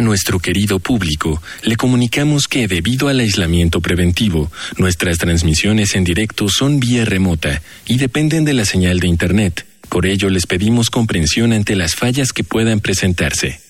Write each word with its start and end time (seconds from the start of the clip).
A 0.00 0.02
nuestro 0.02 0.38
querido 0.38 0.78
público, 0.78 1.42
le 1.62 1.76
comunicamos 1.76 2.48
que 2.48 2.66
debido 2.66 3.08
al 3.08 3.20
aislamiento 3.20 3.82
preventivo, 3.82 4.50
nuestras 4.78 5.18
transmisiones 5.18 5.94
en 5.94 6.04
directo 6.04 6.48
son 6.48 6.80
vía 6.80 7.04
remota 7.04 7.60
y 7.84 7.98
dependen 7.98 8.46
de 8.46 8.54
la 8.54 8.64
señal 8.64 8.98
de 8.98 9.08
Internet. 9.08 9.66
Por 9.90 10.06
ello, 10.06 10.30
les 10.30 10.46
pedimos 10.46 10.88
comprensión 10.88 11.52
ante 11.52 11.76
las 11.76 11.96
fallas 11.96 12.32
que 12.32 12.44
puedan 12.44 12.80
presentarse. 12.80 13.60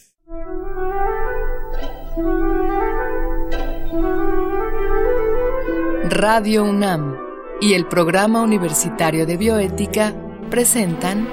Radio 6.11 6.63
UNAM 6.63 7.17
y 7.61 7.73
el 7.73 7.87
Programa 7.87 8.41
Universitario 8.43 9.27
de 9.27 9.37
Bioética 9.37 10.15
presentan 10.49 11.27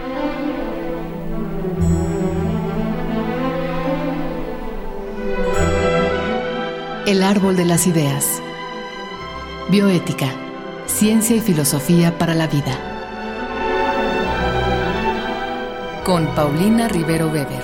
El 7.07 7.23
árbol 7.23 7.55
de 7.55 7.63
las 7.63 7.87
ideas. 7.87 8.41
Bioética, 9.69 10.27
ciencia 10.87 11.37
y 11.37 11.39
filosofía 11.39 12.17
para 12.17 12.33
la 12.33 12.47
vida. 12.47 12.77
Con 16.03 16.27
Paulina 16.35 16.89
Rivero 16.89 17.27
Weber. 17.27 17.63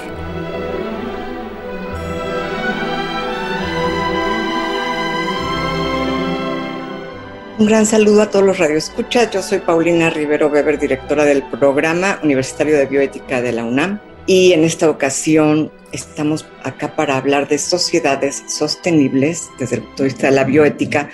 Un 7.60 7.66
gran 7.66 7.86
saludo 7.86 8.22
a 8.22 8.30
todos 8.30 8.46
los 8.46 8.58
radioescuchas. 8.58 9.30
Yo 9.30 9.42
soy 9.42 9.60
Paulina 9.60 10.10
Rivero 10.10 10.48
Weber, 10.48 10.80
directora 10.80 11.26
del 11.26 11.44
Programa 11.44 12.18
Universitario 12.24 12.78
de 12.78 12.86
Bioética 12.86 13.42
de 13.42 13.52
la 13.52 13.66
UNAM. 13.66 14.00
Y 14.26 14.54
en 14.54 14.64
esta 14.64 14.90
ocasión 14.90 15.72
estamos 15.92 16.46
acá 16.64 16.96
para 16.96 17.18
hablar 17.18 17.48
de 17.48 17.58
sociedades 17.58 18.44
sostenibles 18.48 19.50
desde 19.60 19.78
el 19.78 19.82
punto 19.84 20.04
de 20.04 20.10
vista 20.10 20.28
de 20.28 20.36
la 20.36 20.44
bioética, 20.46 21.10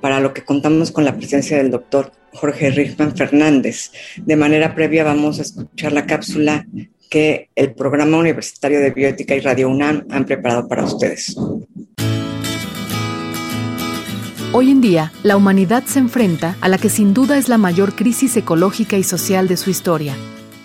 para 0.00 0.20
lo 0.20 0.32
que 0.32 0.44
contamos 0.44 0.90
con 0.90 1.04
la 1.04 1.16
presencia 1.16 1.56
del 1.56 1.70
doctor 1.70 2.12
Jorge 2.32 2.70
Richman 2.70 3.16
Fernández. 3.16 3.92
De 4.16 4.36
manera 4.36 4.74
previa 4.74 5.04
vamos 5.04 5.38
a 5.38 5.42
escuchar 5.42 5.92
la 5.92 6.06
cápsula 6.06 6.66
que 7.10 7.50
el 7.54 7.74
Programa 7.74 8.16
Universitario 8.16 8.80
de 8.80 8.90
Bioética 8.90 9.34
y 9.34 9.40
Radio 9.40 9.68
UNAM 9.68 10.06
han 10.10 10.24
preparado 10.24 10.66
para 10.66 10.84
ustedes. 10.84 11.36
Hoy 14.54 14.70
en 14.70 14.80
día, 14.80 15.12
la 15.22 15.36
humanidad 15.36 15.84
se 15.84 15.98
enfrenta 15.98 16.56
a 16.60 16.68
la 16.68 16.78
que 16.78 16.90
sin 16.90 17.14
duda 17.14 17.38
es 17.38 17.48
la 17.48 17.58
mayor 17.58 17.94
crisis 17.94 18.36
ecológica 18.36 18.98
y 18.98 19.02
social 19.02 19.48
de 19.48 19.56
su 19.56 19.70
historia, 19.70 20.14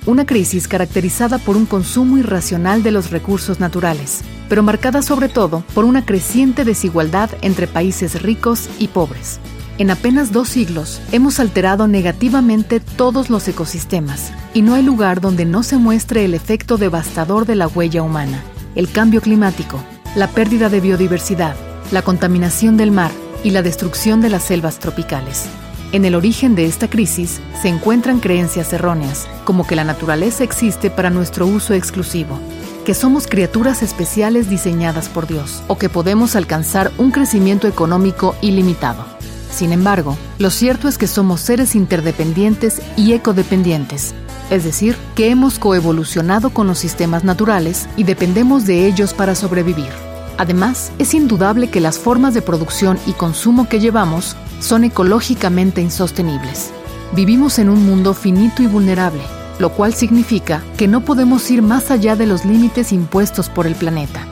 una 0.08 0.26
crisis 0.26 0.68
caracterizada 0.68 1.38
por 1.38 1.58
un 1.58 1.66
consumo 1.66 2.18
irracional 2.18 2.82
de 2.82 2.92
los 2.92 3.12
recursos 3.12 3.60
naturales, 3.60 4.22
pero 4.50 4.64
marcada 4.64 5.02
sobre 5.02 5.30
todo 5.30 5.64
por 5.76 5.86
una 5.86 6.06
creciente 6.06 6.64
desigualdad 6.64 7.30
entre 7.42 7.68
países 7.68 8.22
ricos 8.22 8.70
y 8.80 8.88
pobres. 8.88 9.40
En 9.78 9.92
apenas 9.92 10.32
dos 10.32 10.50
siglos 10.50 11.02
hemos 11.12 11.40
alterado 11.40 11.88
negativamente 11.88 12.80
todos 12.80 13.30
los 13.30 13.48
ecosistemas 13.48 14.32
y 14.54 14.64
no 14.64 14.74
hay 14.74 14.82
lugar 14.82 15.22
donde 15.22 15.46
no 15.46 15.62
se 15.62 15.78
muestre 15.78 16.26
el 16.26 16.34
efecto 16.34 16.78
devastador 16.78 17.46
de 17.46 17.56
la 17.56 17.68
huella 17.68 18.02
humana, 18.02 18.42
el 18.76 18.90
cambio 18.90 19.22
climático, 19.22 19.80
la 20.16 20.30
pérdida 20.30 20.70
de 20.70 20.80
biodiversidad, 20.80 21.56
la 21.92 22.02
contaminación 22.02 22.76
del 22.78 22.92
mar 22.92 23.12
y 23.44 23.52
la 23.52 23.62
destrucción 23.62 24.22
de 24.22 24.30
las 24.30 24.44
selvas 24.44 24.80
tropicales. 24.80 25.46
En 25.94 26.04
el 26.04 26.16
origen 26.16 26.54
de 26.56 26.66
esta 26.66 26.90
crisis 26.90 27.40
se 27.62 27.70
encuentran 27.70 28.20
creencias 28.20 28.74
erróneas, 28.74 29.26
como 29.46 29.66
que 29.66 29.78
la 29.78 29.86
naturaleza 29.86 30.44
existe 30.44 30.90
para 30.90 31.10
nuestro 31.10 31.48
uso 31.48 31.74
exclusivo, 31.74 32.40
que 32.86 32.94
somos 32.94 33.26
criaturas 33.26 33.82
especiales 33.82 34.50
diseñadas 34.50 35.08
por 35.08 35.28
Dios, 35.28 35.64
o 35.68 35.78
que 35.78 35.88
podemos 35.88 36.36
alcanzar 36.36 36.92
un 36.98 37.12
crecimiento 37.12 37.70
económico 37.70 38.36
ilimitado. 38.42 39.06
Sin 39.50 39.72
embargo, 39.72 40.18
lo 40.40 40.50
cierto 40.50 40.90
es 40.90 40.98
que 40.98 41.08
somos 41.08 41.40
seres 41.40 41.74
interdependientes 41.74 42.82
y 42.98 43.14
ecodependientes, 43.14 44.14
es 44.50 44.66
decir, 44.66 44.98
que 45.16 45.30
hemos 45.30 45.58
coevolucionado 45.58 46.50
con 46.50 46.68
los 46.68 46.80
sistemas 46.80 47.24
naturales 47.24 47.88
y 47.96 48.04
dependemos 48.04 48.66
de 48.66 48.88
ellos 48.88 49.14
para 49.14 49.36
sobrevivir. 49.36 49.90
Además, 50.38 50.92
es 51.00 51.14
indudable 51.14 51.70
que 51.70 51.80
las 51.80 51.98
formas 51.98 52.34
de 52.34 52.42
producción 52.42 53.00
y 53.08 53.14
consumo 53.14 53.70
que 53.70 53.80
llevamos 53.80 54.36
son 54.60 54.84
ecológicamente 54.84 55.82
insostenibles. 55.82 56.72
Vivimos 57.16 57.60
en 57.60 57.70
un 57.70 57.86
mundo 57.86 58.14
finito 58.14 58.62
y 58.62 58.68
vulnerable, 58.68 59.24
lo 59.60 59.72
cual 59.72 59.94
significa 59.94 60.62
que 60.78 60.88
no 60.88 61.02
podemos 61.02 61.50
ir 61.50 61.62
más 61.62 61.92
allá 61.92 62.16
de 62.16 62.28
los 62.28 62.46
límites 62.46 62.92
impuestos 62.92 63.50
por 63.50 63.68
el 63.68 63.76
planeta. 63.76 64.26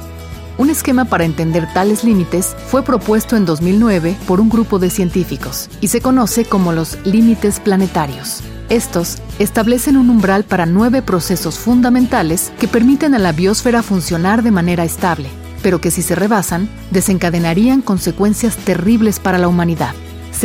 Un 0.58 0.69
esquema 0.69 1.06
para 1.06 1.25
entender 1.25 1.68
tales 1.74 2.03
límites 2.03 2.56
fue 2.68 2.81
propuesto 2.81 3.35
en 3.35 3.46
2009 3.46 4.16
por 4.25 4.40
un 4.40 4.50
grupo 4.50 4.80
de 4.80 4.90
científicos 4.90 5.69
y 5.81 5.90
se 5.90 6.00
conoce 6.00 6.46
como 6.46 6.72
los 6.72 6.97
límites 7.06 7.59
planetarios. 7.59 8.41
Estos 8.69 9.18
establecen 9.38 9.97
un 9.97 10.09
umbral 10.09 10.44
para 10.44 10.66
nueve 10.66 11.02
procesos 11.02 11.59
fundamentales 11.59 12.52
que 12.58 12.68
permiten 12.68 13.14
a 13.14 13.19
la 13.19 13.31
biosfera 13.31 13.84
funcionar 13.84 14.44
de 14.44 14.52
manera 14.52 14.85
estable, 14.85 15.30
pero 15.62 15.81
que 15.81 15.91
si 15.91 16.02
se 16.02 16.16
rebasan, 16.16 16.69
desencadenarían 16.90 17.81
consecuencias 17.81 18.56
terribles 18.56 19.19
para 19.19 19.38
la 19.38 19.50
humanidad. 19.50 19.94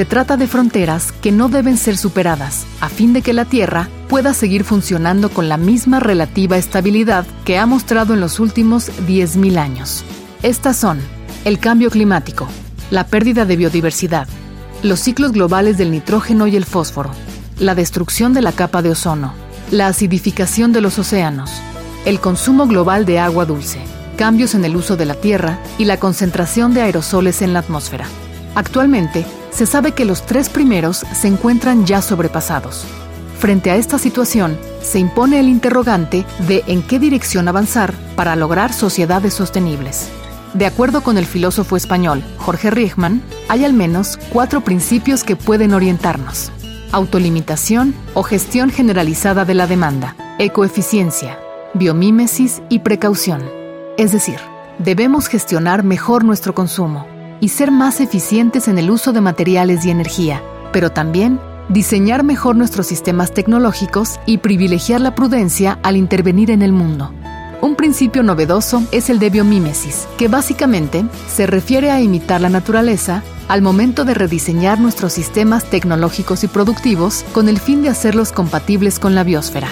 Se 0.01 0.07
trata 0.07 0.39
de 0.39 0.47
fronteras 0.47 1.13
que 1.13 1.31
no 1.31 1.51
deben 1.51 1.77
ser 1.77 1.99
superadas, 1.99 2.65
a 2.81 2.89
fin 2.89 3.13
de 3.13 3.21
que 3.21 3.35
la 3.35 3.45
Tierra 3.45 3.91
pueda 4.09 4.33
seguir 4.33 4.65
funcionando 4.65 5.29
con 5.29 5.51
la 5.51 5.59
misma 5.59 6.01
relativa 6.01 6.57
estabilidad 6.57 7.27
que 7.45 7.59
ha 7.59 7.67
mostrado 7.67 8.15
en 8.15 8.21
los 8.21 8.41
últimos 8.41 8.91
10.000 9.07 9.59
años. 9.59 10.03
Estas 10.43 10.79
son 10.79 11.01
el 11.45 11.59
cambio 11.59 11.91
climático, 11.91 12.49
la 12.91 13.09
pérdida 13.09 13.45
de 13.45 13.57
biodiversidad, 13.57 14.27
los 14.83 15.01
ciclos 15.01 15.33
globales 15.33 15.77
del 15.77 15.91
nitrógeno 15.91 16.47
y 16.47 16.57
el 16.57 16.65
fósforo, 16.65 17.11
la 17.59 17.75
destrucción 17.75 18.33
de 18.33 18.41
la 18.41 18.53
capa 18.53 18.81
de 18.81 18.93
ozono, 18.93 19.35
la 19.71 19.89
acidificación 19.89 20.73
de 20.73 20.81
los 20.81 20.99
océanos, 20.99 21.51
el 22.07 22.21
consumo 22.21 22.67
global 22.67 23.05
de 23.05 23.19
agua 23.19 23.45
dulce, 23.45 23.81
cambios 24.17 24.55
en 24.55 24.65
el 24.65 24.77
uso 24.77 24.97
de 24.97 25.05
la 25.05 25.17
tierra 25.17 25.59
y 25.77 25.85
la 25.85 25.99
concentración 25.99 26.73
de 26.73 26.81
aerosoles 26.81 27.43
en 27.43 27.53
la 27.53 27.59
atmósfera. 27.59 28.07
Actualmente, 28.55 29.27
se 29.51 29.67
sabe 29.67 29.93
que 29.93 30.05
los 30.05 30.25
tres 30.27 30.49
primeros 30.49 31.05
se 31.13 31.29
encuentran 31.29 31.87
ya 31.87 32.03
sobrepasados. 32.03 32.85
Frente 33.39 33.71
a 33.71 33.77
esta 33.77 33.99
situación, 33.99 34.59
se 34.83 34.99
impone 34.99 35.41
el 35.41 35.49
interrogante 35.49 36.27
de 36.47 36.63
en 36.67 36.83
qué 36.83 36.99
dirección 36.99 37.49
avanzar 37.49 37.95
para 38.15 38.37
lograr 38.37 38.73
sociedades 38.73 39.35
sostenibles. 39.35 40.11
De 40.55 40.67
acuerdo 40.67 41.03
con 41.03 41.17
el 41.17 41.27
filósofo 41.27 41.77
español 41.77 42.25
Jorge 42.39 42.71
Riechmann, 42.71 43.23
hay 43.49 43.65
al 43.65 43.73
menos 43.73 44.19
cuatro 44.33 44.63
principios 44.63 45.25
que 45.25 45.37
pueden 45.37 45.75
orientarnos. 45.75 46.51
Autolimitación 46.93 47.95
o 48.15 48.25
gestión 48.25 48.71
generalizada 48.71 49.45
de 49.45 49.55
la 49.55 49.67
demanda, 49.67 50.17
ecoeficiencia, 50.39 51.39
biomímesis 51.73 52.63
y 52.69 52.81
precaución. 52.81 53.43
Es 53.97 54.13
decir, 54.13 54.41
debemos 54.79 55.29
gestionar 55.29 55.85
mejor 55.85 56.25
nuestro 56.25 56.55
consumo, 56.55 57.07
y 57.41 57.49
ser 57.49 57.71
más 57.71 58.01
eficientes 58.01 58.69
en 58.69 58.79
el 58.79 58.91
uso 58.91 59.13
de 59.13 59.21
materiales 59.21 59.85
y 59.85 59.91
energía, 59.91 60.43
pero 60.73 60.91
también 60.91 61.41
diseñar 61.69 62.25
mejor 62.25 62.57
nuestros 62.57 62.87
sistemas 62.87 63.33
tecnológicos 63.33 64.21
y 64.27 64.39
privilegiar 64.39 65.01
la 65.01 65.15
prudencia 65.15 65.79
al 65.83 65.97
intervenir 65.97 66.51
en 66.51 66.63
el 66.63 66.73
mundo. 66.73 67.13
Un 67.63 67.77
principio 67.77 68.23
novedoso 68.23 68.83
es 68.91 69.11
el 69.11 69.19
de 69.19 69.31
biomímesis, 69.31 70.09
que 70.17 70.29
básicamente 70.29 71.05
se 71.29 71.47
refiere 71.47 71.91
a 71.91 72.01
imitar 72.01 72.41
la 72.41 72.49
naturaleza 72.49 73.23
al 73.49 73.61
momento 73.61 74.05
de 74.05 74.15
rediseñar 74.15 74.81
nuestros 74.81 75.13
sistemas 75.13 75.65
tecnológicos 75.65 76.43
y 76.43 76.49
productivos 76.49 77.25
con 77.33 77.49
el 77.49 77.59
fin 77.59 77.83
de 77.83 77.91
hacerlos 77.91 78.33
compatibles 78.33 78.99
con 78.99 79.15
la 79.15 79.25
biosfera. 79.25 79.69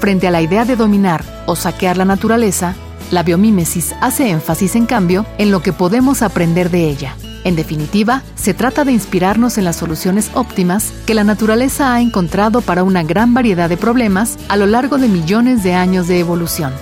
Frente 0.00 0.28
a 0.28 0.30
la 0.30 0.40
idea 0.40 0.64
de 0.64 0.76
dominar 0.76 1.24
o 1.46 1.56
saquear 1.56 1.96
la 1.96 2.04
naturaleza, 2.04 2.74
la 3.10 3.22
biomímesis 3.22 3.94
hace 4.00 4.30
énfasis, 4.30 4.76
en 4.76 4.86
cambio, 4.86 5.26
en 5.38 5.50
lo 5.50 5.62
que 5.62 5.72
podemos 5.72 6.22
aprender 6.22 6.70
de 6.70 6.88
ella. 6.88 7.16
En 7.44 7.54
definitiva, 7.54 8.22
se 8.34 8.54
trata 8.54 8.84
de 8.84 8.92
inspirarnos 8.92 9.56
en 9.56 9.64
las 9.64 9.76
soluciones 9.76 10.30
óptimas 10.34 10.92
que 11.06 11.14
la 11.14 11.22
naturaleza 11.22 11.94
ha 11.94 12.00
encontrado 12.00 12.60
para 12.60 12.82
una 12.82 13.04
gran 13.04 13.34
variedad 13.34 13.68
de 13.68 13.76
problemas 13.76 14.36
a 14.48 14.56
lo 14.56 14.66
largo 14.66 14.98
de 14.98 15.08
millones 15.08 15.62
de 15.62 15.74
años 15.74 16.08
de 16.08 16.18
evolución. 16.18 16.72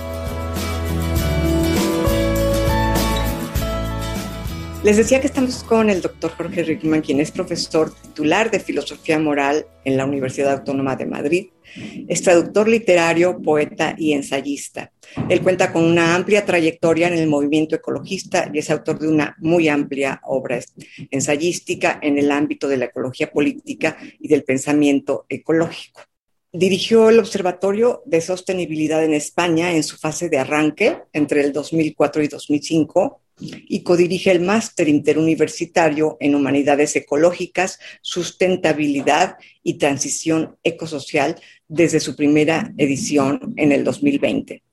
Les 4.85 4.97
decía 4.97 5.19
que 5.19 5.25
estamos 5.25 5.63
con 5.63 5.89
el 5.89 6.01
doctor 6.01 6.31
Jorge 6.37 6.63
Rickman, 6.63 7.01
quien 7.01 7.19
es 7.19 7.31
profesor 7.31 7.91
titular 7.91 8.51
de 8.51 8.59
Filosofía 8.59 9.17
Moral 9.17 9.65
en 9.83 9.97
la 9.97 10.05
Universidad 10.05 10.51
Autónoma 10.51 10.95
de 10.95 11.07
Madrid. 11.07 11.47
Es 12.07 12.21
traductor 12.21 12.67
literario, 12.67 13.41
poeta 13.41 13.95
y 13.97 14.13
ensayista. 14.13 14.91
Él 15.29 15.41
cuenta 15.41 15.71
con 15.71 15.83
una 15.83 16.15
amplia 16.15 16.45
trayectoria 16.45 17.07
en 17.07 17.15
el 17.15 17.27
movimiento 17.27 17.75
ecologista 17.75 18.49
y 18.53 18.59
es 18.59 18.69
autor 18.69 18.99
de 18.99 19.07
una 19.07 19.35
muy 19.39 19.67
amplia 19.67 20.21
obra 20.23 20.59
ensayística 21.11 21.99
en 22.01 22.17
el 22.17 22.31
ámbito 22.31 22.67
de 22.67 22.77
la 22.77 22.85
ecología 22.85 23.31
política 23.31 23.97
y 24.19 24.27
del 24.27 24.43
pensamiento 24.43 25.25
ecológico. 25.29 26.01
Dirigió 26.51 27.09
el 27.09 27.19
Observatorio 27.19 28.01
de 28.05 28.21
Sostenibilidad 28.21 29.03
en 29.03 29.13
España 29.13 29.73
en 29.73 29.83
su 29.83 29.97
fase 29.97 30.29
de 30.29 30.37
arranque 30.37 30.99
entre 31.11 31.41
el 31.41 31.51
2004 31.51 32.23
y 32.23 32.27
2005 32.29 33.21
y 33.37 33.83
codirige 33.83 34.31
el 34.31 34.39
máster 34.39 34.87
interuniversitario 34.87 36.15
en 36.21 36.35
Humanidades 36.35 36.95
Ecológicas, 36.95 37.79
Sustentabilidad 38.01 39.37
y 39.63 39.73
Transición 39.73 40.55
Ecosocial 40.63 41.35
desde 41.67 41.99
su 41.99 42.15
primera 42.15 42.73
edición 42.77 43.53
en 43.57 43.71
el 43.71 43.83
2020. 43.83 44.63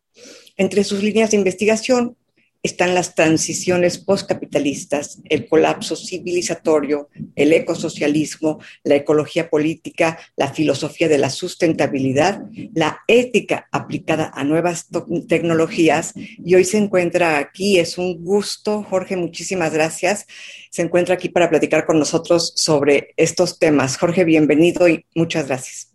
Entre 0.57 0.85
sus 0.85 1.03
líneas 1.03 1.31
de 1.31 1.39
investigación 1.39 2.17
están 2.63 2.95
las 2.95 3.17
transiciones 3.17 3.99
postcapitalistas, 3.99 5.21
el 5.29 5.49
colapso 5.49 5.97
civilizatorio, 5.97 7.09
el 7.35 7.53
ecosocialismo, 7.53 8.61
la 8.85 8.95
ecología 8.95 9.51
política, 9.51 10.19
la 10.37 10.53
filosofía 10.53 11.09
de 11.09 11.19
la 11.19 11.31
sustentabilidad, 11.31 12.43
la 12.73 13.01
ética 13.09 13.69
aplicada 13.73 14.31
a 14.35 14.45
nuevas 14.45 14.87
tecnologías. 15.29 16.13
Y 16.17 16.55
hoy 16.55 16.65
se 16.65 16.79
encuentra 16.79 17.39
aquí, 17.39 17.81
es 17.81 17.99
un 17.99 18.25
gusto, 18.25 18.85
Jorge, 18.85 19.17
muchísimas 19.17 19.75
gracias. 19.75 20.27
Se 20.71 20.83
encuentra 20.83 21.17
aquí 21.17 21.29
para 21.29 21.51
platicar 21.51 21.85
con 21.85 21.99
nosotros 21.99 22.53
sobre 22.55 23.13
estos 23.17 23.59
temas. 23.59 23.97
Jorge, 23.97 24.23
bienvenido 24.25 24.89
y 24.89 25.05
muchas 25.17 25.49
gracias. 25.49 25.92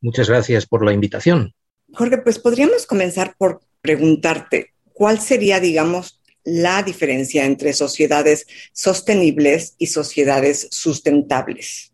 Muchas 0.00 0.28
gracias 0.28 0.66
por 0.66 0.84
la 0.84 0.92
invitación. 0.92 1.54
Jorge, 1.92 2.18
pues 2.18 2.38
podríamos 2.38 2.86
comenzar 2.86 3.34
por 3.36 3.60
preguntarte, 3.80 4.74
¿cuál 4.92 5.20
sería, 5.20 5.60
digamos, 5.60 6.20
la 6.44 6.82
diferencia 6.82 7.44
entre 7.44 7.72
sociedades 7.72 8.46
sostenibles 8.72 9.74
y 9.78 9.88
sociedades 9.88 10.68
sustentables? 10.70 11.92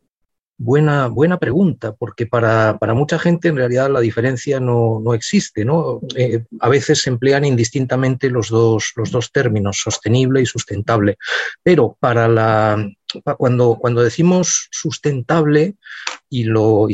Buena, 0.57 1.09
buena 1.09 1.39
pregunta, 1.39 1.95
porque 1.95 2.27
para, 2.27 2.79
mucha 2.95 3.19
gente 3.19 3.49
en 3.49 3.57
realidad 3.57 3.91
la 3.91 4.01
diferencia 4.01 4.61
no, 4.61 5.13
existe. 5.13 5.65
¿no? 5.65 6.01
Eh, 6.17 6.45
a 6.61 6.69
veces 6.69 7.03
se 7.03 7.11
emplean 7.11 7.45
indistintamente 7.45 8.31
los 8.31 8.51
dos, 8.51 8.93
los 8.95 9.11
dos 9.11 9.33
términos, 9.33 9.81
sostenible 9.83 10.41
y 10.41 10.47
sustentable. 10.47 11.19
Pero 11.63 11.97
para 11.99 12.29
la, 12.29 12.89
cuando, 13.37 13.77
cuando 13.81 14.03
decimos 14.03 14.69
sustentable 14.71 15.75
y, 16.29 16.45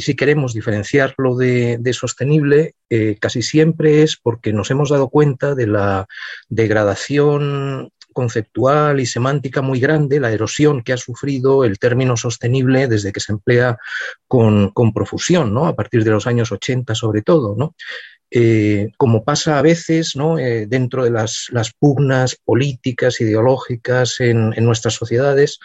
si 0.01 0.15
queremos 0.17 0.53
diferenciarlo 0.53 1.37
de, 1.37 1.93
sostenible, 1.93 2.75
eh, 2.91 3.17
casi 3.21 3.43
siempre 3.43 4.03
es 4.03 4.17
porque 4.17 4.53
nos 4.53 4.71
hemos 4.71 4.91
dado 4.91 5.09
cuenta 5.09 5.55
de 5.55 5.67
la 5.67 6.07
degradación 6.49 7.91
conceptual 8.13 9.01
y 9.01 9.07
semántica 9.07 9.63
muy 9.63 9.81
grande, 9.81 10.21
la 10.21 10.33
erosión 10.33 10.83
que 10.83 10.93
ha 10.93 10.97
sufrido 10.97 11.65
el 11.65 11.79
término 11.79 12.17
sostenible 12.17 12.89
desde 12.89 13.13
que 13.13 13.21
se 13.21 13.33
emplea 13.33 13.79
con, 14.27 14.71
con 14.71 14.93
profusión, 14.93 15.55
¿no? 15.55 15.67
a 15.67 15.77
partir 15.77 16.05
de 16.05 16.11
los 16.11 16.27
años 16.27 16.53
80 16.53 16.95
sobre 16.95 17.23
todo. 17.23 17.55
¿no? 17.57 17.75
Eh, 18.33 18.93
como 18.97 19.25
pasa 19.25 19.59
a 19.59 19.63
veces 19.63 20.15
¿no? 20.15 20.39
Eh, 20.39 20.67
dentro 20.67 21.03
de 21.03 21.11
las, 21.11 21.51
pugnas 21.79 22.37
políticas, 22.37 23.21
ideológicas 23.21 24.21
en, 24.21 24.51
nuestras 24.65 24.95
sociedades, 24.95 25.59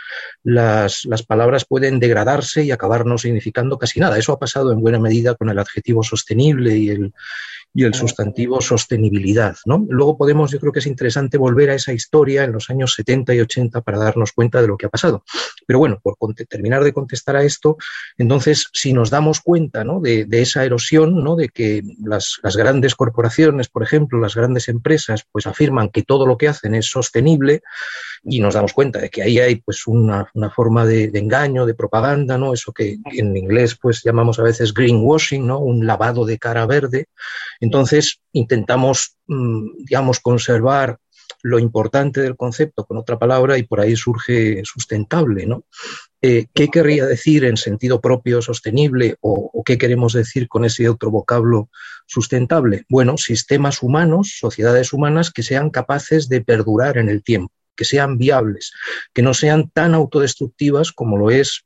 las, 0.44 1.06
las, 1.06 1.24
palabras 1.24 1.66
pueden 1.66 2.00
degradarse 2.00 2.64
y 2.64 2.72
acabar 2.72 3.06
no 3.06 3.18
significando 3.18 3.78
casi 3.78 4.00
nada. 4.00 4.18
Eso 4.18 4.34
ha 4.34 4.40
pasado 4.40 4.72
en 4.72 4.82
buena 4.82 5.00
medida 5.00 5.36
con 5.36 5.50
el 5.50 5.60
adjetivo 5.60 6.02
sostenible 6.02 6.76
y 6.76 6.90
el, 6.90 7.14
y 7.76 7.84
el 7.84 7.94
sustantivo 7.94 8.62
sostenibilidad. 8.62 9.58
¿no? 9.66 9.86
Luego 9.90 10.18
podemos, 10.18 10.50
yo 10.50 10.60
creo 10.62 10.72
que 10.72 10.80
es 10.80 10.88
interesante 10.88 11.38
volver 11.38 11.70
a 11.70 11.76
esa 11.76 11.92
historia 11.92 12.46
en 12.46 12.54
los 12.54 12.70
años 12.70 12.94
70 12.94 13.36
y 13.36 13.42
80 13.42 13.82
para 13.82 14.00
darnos 14.00 14.32
cuenta 14.32 14.62
de 14.62 14.68
lo 14.68 14.78
que 14.78 14.86
ha 14.86 14.90
pasado. 14.90 15.26
Pero 15.68 15.80
bueno, 15.80 16.00
por 16.02 16.16
terminar 16.48 16.86
de 16.86 16.94
contestar 16.94 17.36
a 17.36 17.44
esto, 17.44 17.78
entonces, 18.18 18.68
si 18.72 18.94
nos 18.94 19.10
damos 19.10 19.42
cuenta 19.42 19.84
¿no? 19.84 20.00
de, 20.00 20.26
esa 20.32 20.64
erosión, 20.64 21.22
¿no? 21.22 21.36
de 21.36 21.50
que 21.50 21.84
las, 22.02 22.40
grandes 22.56 22.96
corporaciones, 22.96 23.68
por 23.68 23.84
ejemplo, 23.84 24.20
las 24.20 24.36
grandes 24.36 24.70
empresas, 24.70 25.26
pues 25.30 25.46
afirman 25.46 25.90
que 25.90 26.04
todo 26.04 26.26
lo 26.26 26.38
que 26.38 26.48
hacen 26.48 26.76
es 26.76 26.86
sostenible 26.86 27.62
y 28.24 28.40
nos 28.40 28.54
damos 28.54 28.72
cuenta 28.72 29.00
de 29.00 29.10
que 29.10 29.22
ahí 29.22 29.40
hay 29.40 29.58
pues 29.58 29.86
una, 29.86 30.32
forma 30.56 30.86
de, 30.86 31.12
engaño, 31.14 31.66
de 31.66 31.74
propaganda, 31.74 32.38
¿no? 32.38 32.54
eso 32.54 32.72
que 32.72 33.00
en 33.12 33.36
inglés 33.36 33.78
pues 33.82 34.02
llamamos 34.02 34.40
a 34.40 34.44
veces 34.44 34.74
greenwashing, 34.74 35.46
¿no? 35.46 35.60
un 35.60 35.86
lavado 35.86 36.26
de 36.26 36.38
cara 36.38 36.66
verde. 36.66 37.08
Entonces, 37.66 38.22
intentamos, 38.32 39.18
mm, 39.26 39.86
digamos, 39.86 40.20
conservar 40.20 41.00
lo 41.42 41.58
importante 41.58 42.22
del 42.22 42.36
concepto 42.36 42.86
con 42.86 42.98
otra 42.98 43.18
palabra 43.18 43.58
y 43.58 43.64
por 43.64 43.80
ahí 43.80 43.96
surge 43.96 44.62
sustentable, 44.64 45.48
¿no? 45.48 45.66
Eh, 46.22 46.46
¿Qué 46.54 46.68
querría 46.68 47.08
decir 47.08 47.44
en 47.44 47.58
sentido 47.58 48.02
propio 48.02 48.44
sostenible 48.44 49.16
o, 49.22 49.50
o, 49.52 49.64
qué 49.64 49.80
queremos 49.80 50.14
decir 50.14 50.48
con 50.48 50.64
ese 50.64 50.88
otro 50.88 51.10
vocablo 51.10 51.70
sustentable? 52.06 52.86
Bueno, 52.88 53.18
sistemas 53.18 53.82
humanos, 53.82 54.38
sociedades 54.40 54.94
humanas 54.94 55.32
que 55.32 55.42
sean 55.42 55.72
capaces 55.72 56.30
de 56.30 56.42
perdurar 56.42 56.98
en 57.00 57.10
el 57.10 57.24
tiempo, 57.24 57.52
que 57.76 57.86
sean 57.86 58.20
viables, 58.20 58.72
que 59.12 59.24
no 59.24 59.34
sean 59.34 59.72
tan 59.72 59.96
autodestructivas 59.96 60.92
como 60.92 61.18
lo 61.18 61.32
es 61.32 61.66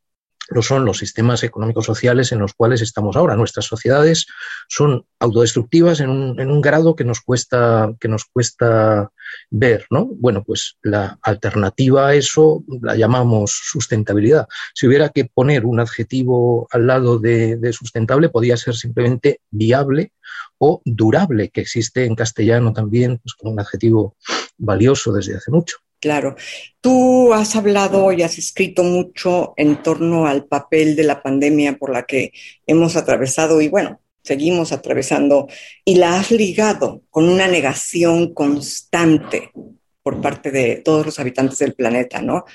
lo 0.50 0.62
son 0.62 0.86
los 0.86 0.98
sistemas 0.98 1.44
económicos 1.44 1.86
sociales 1.86 2.32
en 2.32 2.40
los 2.40 2.54
cuales 2.54 2.82
estamos 2.82 3.16
ahora. 3.16 3.36
Nuestras 3.36 3.66
sociedades 3.66 4.26
son 4.68 5.06
autodestructivas 5.20 6.00
en 6.00 6.10
un, 6.10 6.40
en 6.40 6.50
un, 6.50 6.62
grado 6.62 6.96
que 6.96 7.04
nos 7.04 7.22
cuesta, 7.22 7.94
que 8.00 8.08
nos 8.08 8.26
cuesta 8.26 9.12
ver, 9.50 9.86
¿no? 9.90 10.06
Bueno, 10.06 10.44
pues 10.44 10.78
la 10.82 11.20
alternativa 11.22 12.08
a 12.08 12.16
eso 12.16 12.64
la 12.82 12.96
llamamos 12.96 13.52
sustentabilidad. 13.52 14.48
Si 14.74 14.88
hubiera 14.88 15.10
que 15.10 15.26
poner 15.26 15.66
un 15.66 15.80
adjetivo 15.80 16.68
al 16.72 16.88
lado 16.88 17.20
de, 17.20 17.58
de 17.58 17.74
sustentable, 17.74 18.30
podría 18.30 18.58
ser 18.58 18.76
simplemente 18.76 19.42
viable 19.52 20.14
o 20.58 20.82
durable, 20.86 21.50
que 21.50 21.62
existe 21.62 22.06
en 22.06 22.16
castellano 22.16 22.74
también 22.74 23.20
pues, 23.20 23.34
como 23.36 23.54
un 23.54 23.60
adjetivo 23.60 24.16
valioso 24.58 25.14
desde 25.14 25.36
hace 25.36 25.52
mucho. 25.52 25.78
Claro. 26.00 26.36
Tú 26.80 27.34
has 27.34 27.56
hablado 27.56 28.12
y 28.14 28.24
has 28.24 28.38
escrito 28.38 28.84
mucho 28.84 29.54
en 29.58 29.84
torno 29.84 30.28
al 30.28 30.46
papel 30.46 30.96
de 30.96 31.04
la 31.04 31.22
pandemia 31.22 31.78
por 31.78 31.92
la 31.92 32.04
que 32.04 32.32
hemos 32.66 32.96
atravesado 32.96 33.62
y 33.62 33.68
bueno, 33.68 34.00
seguimos 34.24 34.72
atravesando 34.72 35.48
y 35.84 35.96
la 35.96 36.18
has 36.18 36.32
ligado 36.32 37.04
con 37.10 37.28
una 37.28 37.48
negación 37.48 38.34
constante 38.34 39.52
por 40.02 40.22
parte 40.22 40.52
de 40.52 40.78
todos 40.78 41.06
los 41.06 41.20
habitantes 41.20 41.60
del 41.60 41.74
planeta, 41.74 42.22
¿no? 42.22 42.46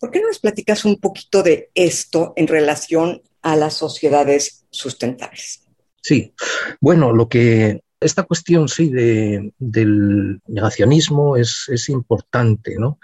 ¿Por 0.00 0.10
qué 0.10 0.20
no 0.20 0.28
nos 0.28 0.38
platicas 0.38 0.84
un 0.84 0.98
poquito 0.98 1.42
de 1.42 1.70
esto 1.74 2.32
en 2.36 2.46
relación 2.46 3.22
a 3.42 3.54
las 3.54 3.74
sociedades 3.74 4.64
sustentables? 4.70 5.62
Sí, 6.00 6.32
bueno, 6.80 7.12
lo 7.12 7.28
que 7.28 7.83
esta 8.04 8.22
cuestión, 8.24 8.68
sí, 8.68 8.90
del 8.90 10.40
negacionismo 10.46 11.36
es, 11.36 11.88
importante, 11.88 12.76
¿no? 12.78 12.98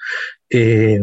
Eh, 0.48 1.00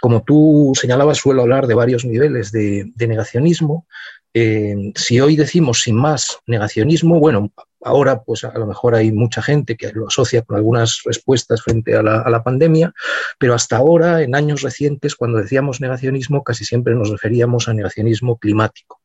como 0.00 0.22
tú 0.22 0.72
señalabas, 0.74 1.18
suelo 1.18 1.42
hablar 1.42 1.66
de 1.66 1.74
varios 1.74 2.04
niveles 2.04 2.52
de, 2.52 2.92
negacionismo. 2.96 3.86
Eh, 4.34 4.92
si 4.94 5.20
hoy 5.20 5.36
decimos 5.36 5.80
sin 5.80 5.96
más 5.96 6.38
negacionismo, 6.46 7.18
bueno, 7.18 7.52
ahora 7.82 8.22
pues 8.22 8.44
a 8.44 8.58
lo 8.58 8.66
mejor 8.66 8.94
hay 8.94 9.12
mucha 9.12 9.40
gente 9.40 9.76
que 9.76 9.92
lo 9.92 10.08
asocia 10.08 10.42
con 10.42 10.56
algunas 10.56 11.00
respuestas 11.04 11.62
frente 11.62 11.96
a 11.96 12.02
la, 12.02 12.20
a 12.20 12.30
la 12.30 12.42
pandemia, 12.42 12.92
pero 13.38 13.54
hasta 13.54 13.76
ahora, 13.76 14.22
en 14.22 14.34
años 14.34 14.62
recientes, 14.62 15.14
cuando 15.14 15.38
decíamos 15.38 15.80
negacionismo, 15.80 16.44
casi 16.44 16.64
siempre 16.64 16.94
nos 16.94 17.10
referíamos 17.10 17.68
a 17.68 17.74
negacionismo 17.74 18.38
climático. 18.38 19.00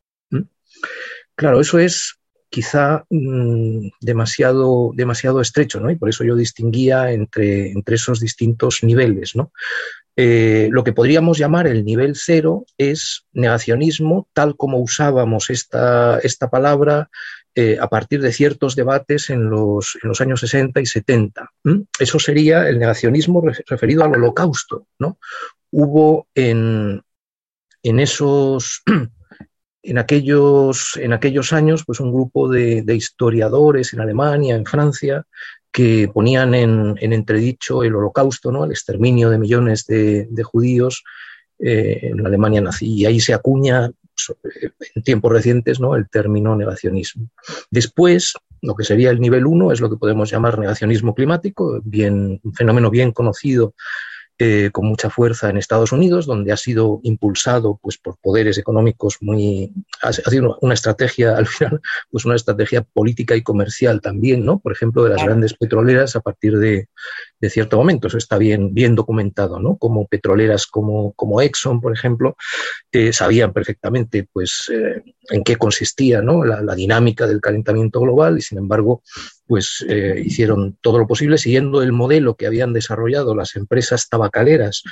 Claro, 1.34 1.60
eso 1.60 1.78
es 1.78 2.18
quizá 2.52 3.06
mm, 3.08 3.88
demasiado, 4.02 4.90
demasiado 4.94 5.40
estrecho, 5.40 5.80
¿no? 5.80 5.90
Y 5.90 5.96
por 5.96 6.10
eso 6.10 6.22
yo 6.22 6.36
distinguía 6.36 7.10
entre, 7.10 7.72
entre 7.72 7.94
esos 7.96 8.20
distintos 8.20 8.82
niveles, 8.82 9.34
¿no? 9.34 9.52
Eh, 10.16 10.68
lo 10.70 10.84
que 10.84 10.92
podríamos 10.92 11.38
llamar 11.38 11.66
el 11.66 11.82
nivel 11.86 12.12
cero 12.14 12.66
es 12.76 13.24
negacionismo, 13.32 14.28
tal 14.34 14.54
como 14.54 14.78
usábamos 14.80 15.48
esta, 15.48 16.18
esta 16.18 16.50
palabra 16.50 17.08
eh, 17.54 17.78
a 17.80 17.88
partir 17.88 18.20
de 18.20 18.34
ciertos 18.34 18.76
debates 18.76 19.30
en 19.30 19.48
los, 19.48 19.98
en 20.02 20.08
los 20.10 20.20
años 20.20 20.40
60 20.40 20.78
y 20.82 20.86
70. 20.86 21.50
Eso 21.98 22.18
sería 22.18 22.68
el 22.68 22.78
negacionismo 22.78 23.42
referido 23.66 24.04
al 24.04 24.12
holocausto. 24.12 24.88
¿no? 24.98 25.18
Hubo 25.70 26.26
en, 26.34 27.02
en 27.82 28.00
esos 28.00 28.82
en 29.82 29.98
aquellos, 29.98 30.96
en 30.96 31.12
aquellos 31.12 31.52
años, 31.52 31.84
pues 31.84 32.00
un 32.00 32.12
grupo 32.12 32.48
de, 32.48 32.84
historiadores 32.94 33.92
en 33.92 34.00
Alemania, 34.00 34.54
en 34.54 34.64
Francia, 34.64 35.24
que 35.72 36.10
ponían 36.12 36.54
en, 36.54 36.96
entredicho 37.00 37.82
el 37.82 37.94
holocausto, 37.96 38.52
¿no? 38.52 38.64
el 38.64 38.70
exterminio 38.70 39.30
de 39.30 39.38
millones 39.38 39.86
de, 39.86 40.42
judíos 40.44 41.02
eh, 41.58 42.00
en 42.02 42.24
Alemania 42.24 42.60
nazi. 42.60 42.86
Y 42.86 43.06
ahí 43.06 43.20
se 43.20 43.34
acuña 43.34 43.90
en 44.94 45.02
tiempos 45.02 45.32
recientes 45.32 45.80
¿no? 45.80 45.96
el 45.96 46.08
término 46.08 46.54
negacionismo. 46.54 47.28
Después, 47.70 48.34
lo 48.60 48.76
que 48.76 48.84
sería 48.84 49.10
el 49.10 49.20
nivel 49.20 49.46
1 49.46 49.72
es 49.72 49.80
lo 49.80 49.90
que 49.90 49.96
podemos 49.96 50.30
llamar 50.30 50.58
negacionismo 50.58 51.14
climático, 51.14 51.80
bien, 51.84 52.40
un 52.42 52.54
fenómeno 52.54 52.90
bien 52.90 53.10
conocido 53.12 53.74
eh, 54.38 54.70
con 54.72 54.86
mucha 54.86 55.10
fuerza 55.10 55.50
en 55.50 55.56
Estados 55.56 55.92
Unidos, 55.92 56.26
donde 56.26 56.52
ha 56.52 56.56
sido 56.56 57.00
impulsado 57.02 57.78
pues, 57.82 57.98
por 57.98 58.16
poderes 58.18 58.58
económicos 58.58 59.18
muy... 59.20 59.72
Ha 60.02 60.12
sido 60.12 60.58
una 60.60 60.74
estrategia, 60.74 61.36
al 61.36 61.46
final, 61.46 61.80
pues 62.10 62.24
una 62.24 62.36
estrategia 62.36 62.82
política 62.82 63.36
y 63.36 63.42
comercial 63.42 64.00
también, 64.00 64.44
¿no? 64.44 64.58
Por 64.58 64.72
ejemplo, 64.72 65.04
de 65.04 65.10
las 65.10 65.22
grandes 65.22 65.54
petroleras 65.54 66.16
a 66.16 66.20
partir 66.20 66.58
de, 66.58 66.88
de 67.40 67.50
cierto 67.50 67.76
momento. 67.76 68.08
Eso 68.08 68.18
está 68.18 68.38
bien, 68.38 68.74
bien 68.74 68.94
documentado, 68.94 69.60
¿no? 69.60 69.76
Como 69.76 70.06
petroleras 70.06 70.66
como, 70.66 71.12
como 71.12 71.40
Exxon, 71.40 71.80
por 71.80 71.92
ejemplo, 71.92 72.36
eh, 72.90 73.12
sabían 73.12 73.52
perfectamente 73.52 74.28
pues, 74.32 74.70
eh, 74.72 75.02
en 75.30 75.44
qué 75.44 75.56
consistía 75.56 76.22
¿no? 76.22 76.44
la, 76.44 76.74
dinámica 76.74 77.26
del 77.26 77.40
calentamiento 77.40 78.00
global 78.00 78.38
y, 78.38 78.42
sin 78.42 78.58
embargo, 78.58 79.02
pues 79.52 79.84
eh, 79.86 80.22
hicieron 80.24 80.78
todo 80.80 80.98
lo 80.98 81.06
posible 81.06 81.36
siguiendo 81.36 81.82
el 81.82 81.92
modelo 81.92 82.36
que 82.36 82.46
habían 82.46 82.72
desarrollado 82.72 83.34
las 83.34 83.54
empresas 83.54 84.08
tabacaleras 84.08 84.82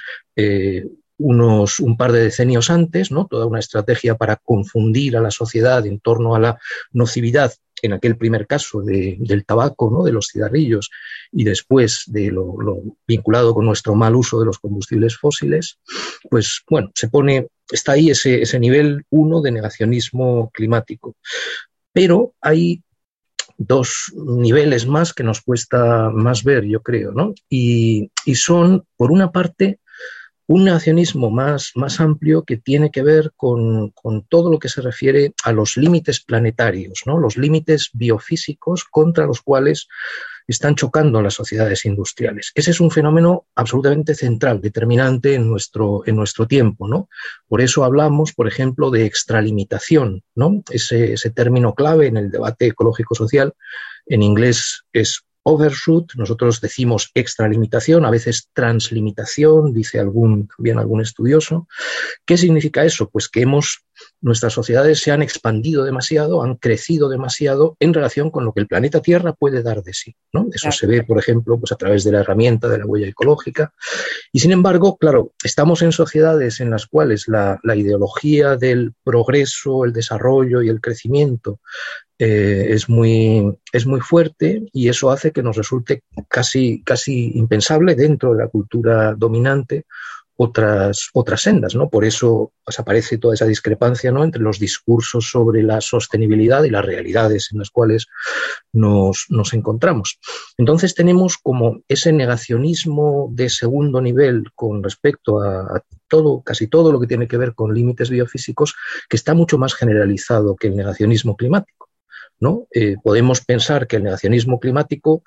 unos 1.16 1.80
un 1.80 1.96
par 1.96 2.12
de 2.12 2.20
decenios 2.24 2.70
antes, 2.70 3.10
¿no? 3.10 3.26
Toda 3.26 3.46
una 3.46 3.58
estrategia 3.58 4.16
para 4.16 4.36
confundir 4.36 5.16
a 5.16 5.20
la 5.20 5.30
sociedad 5.30 5.86
en 5.86 6.00
torno 6.00 6.34
a 6.34 6.40
la 6.40 6.58
nocividad 6.92 7.52
en 7.82 7.92
aquel 7.92 8.16
primer 8.16 8.46
caso 8.46 8.82
del 8.82 9.44
tabaco, 9.44 9.90
¿no? 9.90 10.02
de 10.02 10.12
los 10.12 10.28
cigarrillos, 10.28 10.90
y 11.32 11.44
después 11.44 12.04
de 12.06 12.30
lo, 12.30 12.54
vinculado 13.06 13.54
con 13.54 13.66
nuestro 13.66 13.94
mal 13.94 14.16
uso 14.16 14.38
de 14.38 14.46
los 14.46 14.58
combustibles 14.58 15.16
fósiles, 15.16 15.78
pues 16.28 16.62
bueno, 16.68 16.90
se 16.94 17.08
pone, 17.08 17.48
está 17.70 17.92
ahí 17.92 18.10
ese, 18.10 18.42
ese 18.42 18.58
nivel 18.58 19.04
uno 19.10 19.40
de 19.40 19.52
negacionismo 19.52 20.50
climático. 20.52 21.16
Pero 21.92 22.34
hay 22.40 22.82
dos 23.60 24.10
niveles 24.14 24.86
más 24.86 25.12
que 25.12 25.22
nos 25.22 25.42
cuesta 25.42 26.08
más 26.08 26.44
ver, 26.44 26.64
yo 26.64 26.80
creo, 26.80 27.12
¿no? 27.12 27.34
Y, 27.50 28.10
y 28.24 28.34
son, 28.36 28.84
por 28.96 29.12
una 29.12 29.32
parte, 29.32 29.80
un 30.50 30.64
negacionismo 30.64 31.30
más, 31.30 31.70
más 31.76 32.00
amplio 32.00 32.42
que 32.42 32.56
tiene 32.56 32.90
que 32.90 33.04
ver 33.04 33.30
con, 33.36 33.92
todo 34.28 34.50
lo 34.50 34.58
que 34.58 34.68
se 34.68 34.82
refiere 34.82 35.32
a 35.44 35.52
los 35.52 35.76
límites 35.76 36.18
planetarios, 36.18 37.02
¿no? 37.06 37.20
los 37.20 37.36
límites 37.36 37.90
biofísicos 37.92 38.82
contra 38.82 39.26
los 39.26 39.42
cuales 39.42 39.86
están 40.48 40.74
chocando 40.74 41.22
las 41.22 41.34
sociedades 41.34 41.84
industriales. 41.84 42.50
Ese 42.56 42.72
es 42.72 42.80
un 42.80 42.90
fenómeno 42.90 43.46
absolutamente 43.54 44.16
central, 44.16 44.60
determinante 44.60 45.34
en 45.34 45.48
nuestro, 45.48 46.02
en 46.04 46.16
nuestro 46.16 46.48
tiempo. 46.48 46.88
¿no? 46.88 47.08
Por 47.46 47.60
eso 47.60 47.84
hablamos, 47.84 48.32
por 48.32 48.48
ejemplo, 48.48 48.90
de 48.90 49.04
extralimitación, 49.04 50.24
¿no? 50.34 50.64
ese 50.72 51.30
término 51.30 51.76
clave 51.76 52.08
en 52.08 52.16
el 52.16 52.28
debate 52.28 52.66
ecológico-social. 52.66 53.54
En 54.04 54.24
inglés 54.24 54.82
es 54.92 55.22
overshoot, 55.50 56.14
nosotros 56.14 56.60
decimos 56.60 57.10
extralimitación, 57.14 58.04
a 58.04 58.10
veces 58.10 58.48
translimitación, 58.52 59.74
dice 59.74 59.98
algún, 59.98 60.48
también 60.48 60.78
algún 60.78 61.00
estudioso. 61.00 61.68
¿Qué 62.24 62.36
significa 62.36 62.84
eso? 62.84 63.10
Pues 63.10 63.28
que 63.28 63.42
hemos, 63.42 63.84
nuestras 64.20 64.52
sociedades 64.52 65.00
se 65.00 65.10
han 65.10 65.22
expandido 65.22 65.84
demasiado, 65.84 66.42
han 66.42 66.56
crecido 66.56 67.08
demasiado 67.08 67.76
en 67.80 67.94
relación 67.94 68.30
con 68.30 68.44
lo 68.44 68.52
que 68.52 68.60
el 68.60 68.66
planeta 68.66 69.02
Tierra 69.02 69.32
puede 69.32 69.62
dar 69.62 69.82
de 69.82 69.92
sí. 69.92 70.14
¿no? 70.32 70.46
Eso 70.52 70.70
se 70.72 70.86
ve, 70.86 71.02
por 71.02 71.18
ejemplo, 71.18 71.58
pues 71.58 71.72
a 71.72 71.76
través 71.76 72.04
de 72.04 72.12
la 72.12 72.20
herramienta 72.20 72.68
de 72.68 72.78
la 72.78 72.86
huella 72.86 73.08
ecológica. 73.08 73.72
Y 74.32 74.40
sin 74.40 74.52
embargo, 74.52 74.96
claro, 74.96 75.32
estamos 75.42 75.82
en 75.82 75.92
sociedades 75.92 76.60
en 76.60 76.70
las 76.70 76.86
cuales 76.86 77.28
la, 77.28 77.58
la 77.62 77.76
ideología 77.76 78.56
del 78.56 78.94
progreso, 79.02 79.84
el 79.84 79.92
desarrollo 79.92 80.62
y 80.62 80.68
el 80.68 80.80
crecimiento 80.80 81.60
eh, 82.22 82.74
es, 82.74 82.86
muy, 82.90 83.56
es 83.72 83.86
muy 83.86 84.00
fuerte 84.00 84.66
y 84.74 84.90
eso 84.90 85.10
hace 85.10 85.32
que 85.32 85.42
nos 85.42 85.56
resulte 85.56 86.02
casi, 86.28 86.82
casi 86.82 87.32
impensable 87.34 87.94
dentro 87.94 88.34
de 88.34 88.42
la 88.44 88.48
cultura 88.48 89.14
dominante 89.14 89.86
otras, 90.36 91.08
otras 91.14 91.40
sendas, 91.40 91.74
¿no? 91.74 91.88
Por 91.88 92.04
eso 92.04 92.52
aparece 92.78 93.16
toda 93.16 93.32
esa 93.32 93.46
discrepancia 93.46 94.12
¿no? 94.12 94.22
entre 94.22 94.42
los 94.42 94.58
discursos 94.58 95.30
sobre 95.30 95.62
la 95.62 95.80
sostenibilidad 95.80 96.64
y 96.64 96.70
las 96.70 96.84
realidades 96.84 97.48
en 97.52 97.58
las 97.58 97.70
cuales 97.70 98.06
nos, 98.72 99.26
nos 99.30 99.54
encontramos. 99.54 100.18
Entonces 100.58 100.94
tenemos 100.94 101.36
como 101.36 101.82
ese 101.88 102.12
negacionismo 102.12 103.28
de 103.32 103.48
segundo 103.48 104.00
nivel 104.00 104.44
con 104.54 104.82
respecto 104.82 105.42
a 105.42 105.82
todo, 106.08 106.42
casi 106.42 106.68
todo 106.68 106.90
lo 106.92 107.00
que 107.00 107.06
tiene 107.06 107.28
que 107.28 107.36
ver 107.36 107.54
con 107.54 107.74
límites 107.74 108.08
biofísicos, 108.08 108.74
que 109.10 109.16
está 109.16 109.34
mucho 109.34 109.58
más 109.58 109.74
generalizado 109.74 110.56
que 110.56 110.68
el 110.68 110.76
negacionismo 110.76 111.36
climático. 111.36 111.89
Eh, 112.70 112.96
podemos 113.02 113.42
pensar 113.44 113.86
que 113.86 113.96
el 113.96 114.04
negacionismo 114.04 114.58
climático 114.58 115.22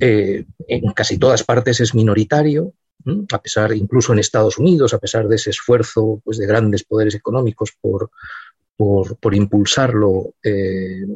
eh, 0.00 0.44
en 0.66 0.92
casi 0.92 1.18
todas 1.18 1.44
partes 1.44 1.80
es 1.80 1.94
minoritario, 1.94 2.72
a 3.32 3.42
pesar, 3.42 3.72
incluso 3.72 4.12
en 4.12 4.18
Estados 4.20 4.58
Unidos, 4.58 4.94
a 4.94 4.98
pesar 4.98 5.28
de 5.28 5.36
ese 5.36 5.50
esfuerzo 5.50 6.20
pues, 6.24 6.38
de 6.38 6.46
grandes 6.46 6.84
poderes 6.84 7.14
económicos 7.14 7.72
por, 7.80 8.10
por, 8.76 9.34
impulsarlo, 9.34 10.34
eh, 10.42 11.06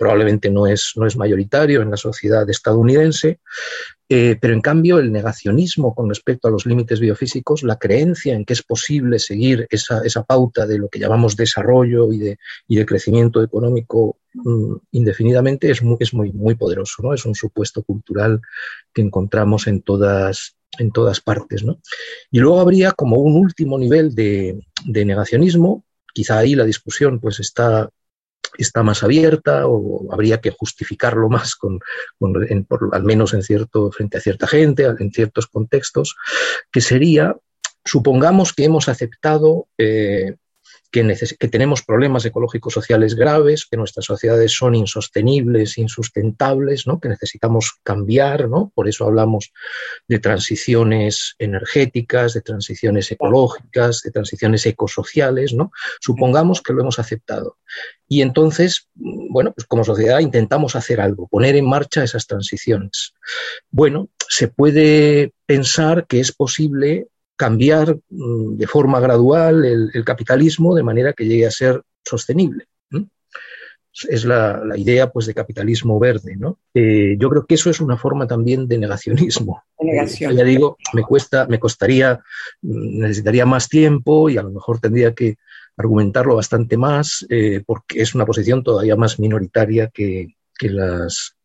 probablemente 0.00 0.48
no 0.48 0.66
es, 0.66 0.94
no 0.96 1.06
es 1.06 1.14
mayoritario 1.18 1.82
en 1.82 1.90
la 1.90 1.98
sociedad 1.98 2.48
estadounidense, 2.48 3.38
eh, 4.08 4.38
pero 4.40 4.54
en 4.54 4.62
cambio 4.62 4.98
el 4.98 5.12
negacionismo 5.12 5.94
con 5.94 6.08
respecto 6.08 6.48
a 6.48 6.50
los 6.50 6.64
límites 6.64 7.00
biofísicos, 7.00 7.62
la 7.64 7.76
creencia 7.76 8.32
en 8.32 8.46
que 8.46 8.54
es 8.54 8.62
posible 8.62 9.18
seguir 9.18 9.68
esa, 9.68 10.22
pauta 10.22 10.66
de 10.66 10.78
lo 10.78 10.88
que 10.88 11.00
llamamos 11.00 11.36
desarrollo 11.36 12.10
y 12.14 12.18
de, 12.18 12.38
de 12.66 12.86
crecimiento 12.86 13.42
económico 13.42 14.16
mm, 14.32 14.76
indefinidamente 14.92 15.70
es 15.70 15.82
muy, 15.82 15.98
es 16.00 16.14
muy, 16.14 16.32
muy 16.32 16.54
poderoso, 16.54 17.02
¿no? 17.02 17.12
Es 17.12 17.26
un 17.26 17.34
supuesto 17.34 17.82
cultural 17.82 18.40
que 18.94 19.02
encontramos 19.02 19.66
en 19.66 19.82
todas, 19.82 20.56
en 20.78 20.92
todas 20.92 21.20
partes, 21.20 21.62
Y 22.30 22.38
luego 22.38 22.60
habría 22.60 22.92
como 22.92 23.18
un 23.18 23.36
último 23.36 23.78
nivel 23.78 24.14
de, 24.14 24.62
de 24.86 25.04
negacionismo, 25.04 25.84
quizá 26.14 26.38
ahí 26.38 26.54
la 26.54 26.64
discusión 26.64 27.20
pues 27.20 27.38
está 27.38 27.90
está 28.58 28.82
más 28.82 29.02
abierta 29.02 29.66
o 29.66 30.12
habría 30.12 30.40
que 30.40 30.50
justificarlo 30.50 31.28
más 31.28 31.54
con, 31.56 31.80
al 32.92 33.04
menos 33.04 33.34
en 33.34 33.42
cierto, 33.42 33.90
frente 33.92 34.18
a 34.18 34.20
cierta 34.20 34.46
gente, 34.46 34.84
en 34.84 35.12
ciertos 35.12 35.46
contextos, 35.46 36.16
que 36.70 36.80
sería, 36.80 37.36
supongamos 37.84 38.52
que 38.52 38.64
hemos 38.64 38.88
aceptado 38.88 39.66
eh, 39.78 40.36
que, 40.90 41.48
tenemos 41.48 41.82
problemas 41.82 42.24
ecológicos 42.24 42.74
sociales 42.74 43.14
graves, 43.14 43.66
que 43.66 43.76
nuestras 43.76 44.06
sociedades 44.06 44.52
son 44.52 44.74
insostenibles, 44.74 45.78
insustentables, 45.78 46.86
¿no? 46.86 47.00
que 47.00 47.08
necesitamos 47.08 47.78
cambiar, 47.82 48.48
¿no? 48.48 48.72
por 48.74 48.88
eso 48.88 49.04
hablamos 49.04 49.52
de 50.08 50.18
transiciones 50.18 51.34
energéticas, 51.38 52.34
de 52.34 52.42
transiciones 52.42 53.10
ecológicas, 53.12 54.02
de 54.02 54.10
transiciones 54.10 54.66
ecosociales, 54.66 55.54
¿no? 55.54 55.70
supongamos 56.00 56.60
que 56.60 56.72
lo 56.72 56.82
hemos 56.82 56.98
aceptado. 56.98 57.56
Y 58.08 58.22
entonces, 58.22 58.88
bueno, 58.94 59.52
pues 59.52 59.66
como 59.66 59.84
sociedad 59.84 60.18
intentamos 60.18 60.74
hacer 60.74 61.00
algo, 61.00 61.28
poner 61.28 61.54
en 61.54 61.68
marcha 61.68 62.02
esas 62.02 62.26
transiciones. 62.26 63.14
Bueno, 63.70 64.08
se 64.28 64.48
puede 64.48 65.32
pensar 65.46 66.06
que 66.08 66.18
es 66.18 66.32
posible 66.32 67.06
cambiar 67.40 67.96
mm, 68.10 68.58
de 68.58 68.66
forma 68.66 69.00
gradual 69.00 69.64
el, 69.64 70.04
capitalismo 70.04 70.74
de 70.74 70.82
manera 70.82 71.14
que 71.14 71.24
llegue 71.24 71.46
a 71.46 71.50
ser 71.50 71.82
sostenible. 72.04 72.66
Es 74.08 74.24
la, 74.24 74.62
idea 74.76 75.10
pues, 75.10 75.24
de 75.26 75.32
capitalismo 75.32 75.98
verde. 75.98 76.36
¿no? 76.36 76.58
Eh, 76.74 77.16
yo 77.18 77.30
creo 77.30 77.46
que 77.46 77.54
eso 77.54 77.70
es 77.70 77.80
una 77.80 77.96
forma 77.96 78.26
también 78.26 78.68
de 78.68 78.76
negacionismo. 78.76 79.62
Negación. 79.80 80.36
ya 80.36 80.44
digo, 80.44 80.76
me, 80.92 81.02
cuesta, 81.02 81.46
me 81.46 81.58
costaría, 81.58 82.20
mm, 82.60 83.00
necesitaría 83.00 83.46
más 83.46 83.70
tiempo 83.70 84.28
y 84.28 84.36
a 84.36 84.42
lo 84.42 84.50
mejor 84.50 84.78
tendría 84.78 85.14
que 85.14 85.36
argumentarlo 85.78 86.36
bastante 86.36 86.76
más 86.76 87.26
eh, 87.30 87.62
porque 87.64 88.02
es 88.02 88.14
una 88.14 88.26
posición 88.26 88.62
todavía 88.62 88.96
más 88.96 89.18
minoritaria 89.18 89.88
que, 89.88 90.34
que 90.58 90.68
las, 90.68 91.36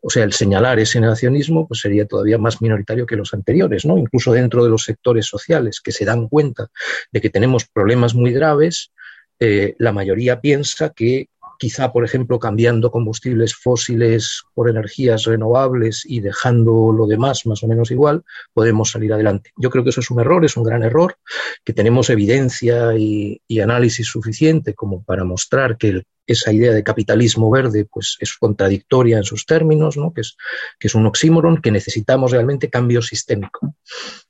o 0.00 0.10
sea, 0.10 0.24
el 0.24 0.32
señalar 0.32 0.78
ese 0.78 1.00
negacionismo 1.00 1.66
pues 1.66 1.80
sería 1.80 2.06
todavía 2.06 2.38
más 2.38 2.62
minoritario 2.62 3.06
que 3.06 3.16
los 3.16 3.34
anteriores, 3.34 3.84
¿no? 3.84 3.98
Incluso 3.98 4.32
dentro 4.32 4.62
de 4.64 4.70
los 4.70 4.84
sectores 4.84 5.26
sociales 5.26 5.80
que 5.80 5.92
se 5.92 6.04
dan 6.04 6.28
cuenta 6.28 6.68
de 7.12 7.20
que 7.20 7.30
tenemos 7.30 7.66
problemas 7.66 8.14
muy 8.14 8.32
graves, 8.32 8.92
eh, 9.40 9.74
la 9.78 9.92
mayoría 9.92 10.40
piensa 10.40 10.90
que 10.90 11.28
quizá, 11.58 11.92
por 11.92 12.04
ejemplo, 12.04 12.38
cambiando 12.38 12.90
combustibles 12.90 13.54
fósiles 13.54 14.44
por 14.54 14.70
energías 14.70 15.24
renovables 15.24 16.04
y 16.06 16.20
dejando 16.20 16.92
lo 16.92 17.06
demás 17.06 17.44
más 17.46 17.62
o 17.62 17.66
menos 17.66 17.90
igual, 17.90 18.22
podemos 18.54 18.90
salir 18.90 19.12
adelante. 19.12 19.50
Yo 19.56 19.68
creo 19.68 19.82
que 19.82 19.90
eso 19.90 20.00
es 20.00 20.10
un 20.10 20.20
error, 20.20 20.44
es 20.44 20.56
un 20.56 20.64
gran 20.64 20.84
error, 20.84 21.16
que 21.64 21.72
tenemos 21.72 22.08
evidencia 22.10 22.96
y, 22.96 23.40
análisis 23.60 24.06
suficiente 24.06 24.72
como 24.74 25.02
para 25.02 25.24
mostrar 25.24 25.76
que 25.76 26.04
esa 26.28 26.52
idea 26.52 26.72
de 26.72 26.84
capitalismo 26.84 27.50
verde 27.50 27.86
pues, 27.90 28.16
es 28.20 28.36
contradictoria 28.36 29.16
en 29.16 29.24
sus 29.24 29.46
términos, 29.46 29.96
¿no? 29.96 30.12
que, 30.12 30.20
es, 30.20 30.36
que 30.78 30.86
es 30.86 30.94
un 30.94 31.06
oxímoron, 31.06 31.60
que 31.60 31.72
necesitamos 31.72 32.30
realmente 32.30 32.70
cambio 32.70 33.02
sistémico. 33.02 33.74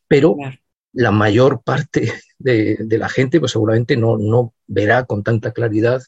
Pero 0.06 0.36
la 0.92 1.10
mayor 1.10 1.62
parte 1.62 2.12
de, 2.38 2.86
la 2.88 3.08
gente 3.08 3.40
pues 3.40 3.52
seguramente 3.52 3.96
no, 3.96 4.16
no, 4.16 4.54
verá 4.66 5.04
con 5.04 5.22
tanta 5.22 5.52
claridad 5.52 6.00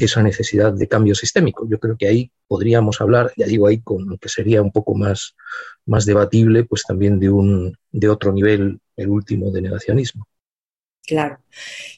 esa 0.00 0.22
necesidad 0.22 0.72
de 0.72 0.88
cambio 0.88 1.14
sistémico. 1.14 1.68
Yo 1.68 1.78
creo 1.78 1.96
que 1.96 2.08
ahí 2.08 2.32
podríamos 2.48 3.00
hablar, 3.00 3.32
ya 3.36 3.46
digo 3.46 3.66
ahí, 3.66 3.82
con 3.82 4.16
que 4.18 4.28
sería 4.28 4.62
un 4.62 4.72
poco 4.72 4.94
más, 4.94 5.36
más 5.84 6.06
debatible, 6.06 6.64
pues 6.64 6.84
también 6.84 7.20
de, 7.20 7.28
un, 7.28 7.76
de 7.92 8.08
otro 8.08 8.32
nivel, 8.32 8.80
el 8.96 9.08
último 9.08 9.50
de 9.50 9.60
negacionismo. 9.60 10.26
Claro. 11.06 11.38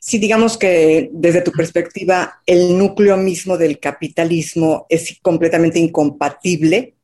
Si 0.01 0.19
digamos 0.19 0.57
que 0.57 1.11
desde 1.13 1.43
tu 1.43 1.53
perspectiva 1.53 2.41
el 2.45 2.77
núcleo 2.77 3.17
mismo 3.17 3.57
del 3.57 3.79
capitalismo 3.79 4.87
es 4.89 5.19
completamente 5.23 5.79
incompatible 5.79 6.95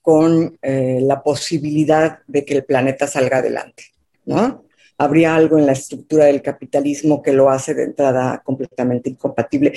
con 0.00 0.56
eh, 0.62 0.98
la 1.02 1.22
posibilidad 1.22 2.20
de 2.26 2.44
que 2.44 2.54
el 2.54 2.64
planeta 2.64 3.06
salga 3.06 3.38
adelante, 3.38 3.84
¿no? 4.24 4.64
Habría 4.98 5.34
algo 5.34 5.58
en 5.58 5.66
la 5.66 5.72
estructura 5.72 6.24
del 6.24 6.40
capitalismo 6.40 7.20
que 7.20 7.32
lo 7.32 7.50
hace 7.50 7.74
de 7.74 7.84
entrada 7.84 8.40
completamente 8.42 9.10
incompatible. 9.10 9.74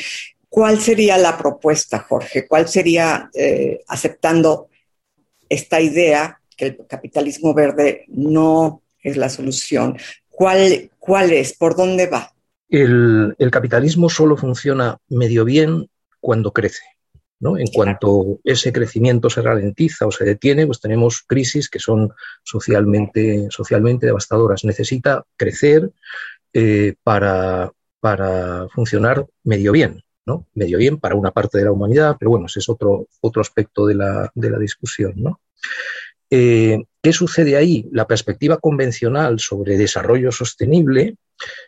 ¿Cuál 0.47 0.79
sería 0.79 1.17
la 1.17 1.37
propuesta, 1.37 1.99
Jorge? 1.99 2.47
¿Cuál 2.47 2.69
sería, 2.69 3.29
eh, 3.33 3.81
aceptando 3.87 4.69
esta 5.49 5.81
idea 5.81 6.39
que 6.55 6.65
el 6.67 6.87
capitalismo 6.87 7.53
verde 7.53 8.05
no 8.07 8.81
es 9.01 9.17
la 9.17 9.29
solución, 9.29 9.97
¿Cuál, 10.39 10.89
cuál 11.09 11.33
es? 11.33 11.57
¿Por 11.57 11.75
dónde 11.75 12.05
va? 12.05 12.31
El, 12.69 13.35
capitalismo 13.51 14.09
solo 14.09 14.37
funciona 14.37 14.99
medio 15.07 15.43
bien 15.43 15.89
cuando 16.19 16.53
crece. 16.53 16.83
¿no? 17.39 17.57
En 17.57 17.65
cuanto 17.67 18.39
ese 18.43 18.71
crecimiento 18.71 19.27
se 19.31 19.41
ralentiza 19.41 20.05
o 20.05 20.11
se 20.11 20.23
detiene, 20.23 20.67
pues 20.67 20.79
tenemos 20.79 21.23
crisis 21.25 21.67
que 21.67 21.79
son 21.79 22.13
socialmente, 22.43 23.47
socialmente 23.49 24.05
devastadoras. 24.05 24.63
Necesita 24.65 25.25
crecer 25.35 25.89
eh, 26.53 26.93
para, 27.01 27.71
para 27.99 28.67
funcionar 28.69 29.25
medio 29.43 29.71
bien. 29.71 30.03
¿no? 30.27 30.45
Medio 30.53 30.77
bien 30.77 30.99
para 30.99 31.15
una 31.15 31.31
parte 31.31 31.57
de 31.57 31.63
la 31.63 31.71
humanidad, 31.71 32.17
pero 32.19 32.29
bueno, 32.29 32.45
ese 32.45 32.59
es 32.59 32.69
otro, 32.69 33.07
otro 33.21 33.41
aspecto 33.41 33.87
de 33.87 33.95
la, 33.95 34.31
de 34.35 34.49
la 34.51 34.59
discusión. 34.59 35.13
¿no? 35.15 35.39
Eh, 36.29 36.77
¿Qué 37.01 37.13
sucede 37.13 37.55
ahí? 37.55 37.87
La 37.91 38.07
perspectiva 38.07 38.57
convencional 38.57 39.39
sobre 39.39 39.77
desarrollo 39.77 40.31
sostenible 40.31 41.15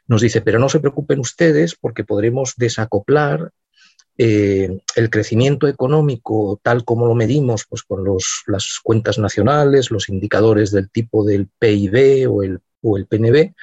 nos 0.07 0.21
dice, 0.21 0.41
pero 0.41 0.59
no 0.59 0.67
se 0.67 0.79
preocupen 0.79 1.19
ustedes 1.19 1.75
porque 1.75 2.03
podremos 2.03 2.53
desacoplar 2.57 3.51
eh, 4.17 4.81
el 4.95 5.09
crecimiento 5.09 5.67
económico 5.67 6.59
tal 6.61 6.83
como 6.83 7.05
lo 7.07 7.15
medimos 7.15 7.65
pues, 7.67 7.81
con 7.83 8.05
las 8.47 8.79
cuentas 8.83 9.17
nacionales, 9.17 9.89
los 9.89 10.09
indicadores 10.09 10.71
del 10.71 10.89
tipo 10.89 11.23
del 11.23 11.47
PIB 11.59 12.29
o 12.29 12.43
el 12.43 12.59
o 12.81 12.97
el 12.97 13.07
PNB, 13.07 13.53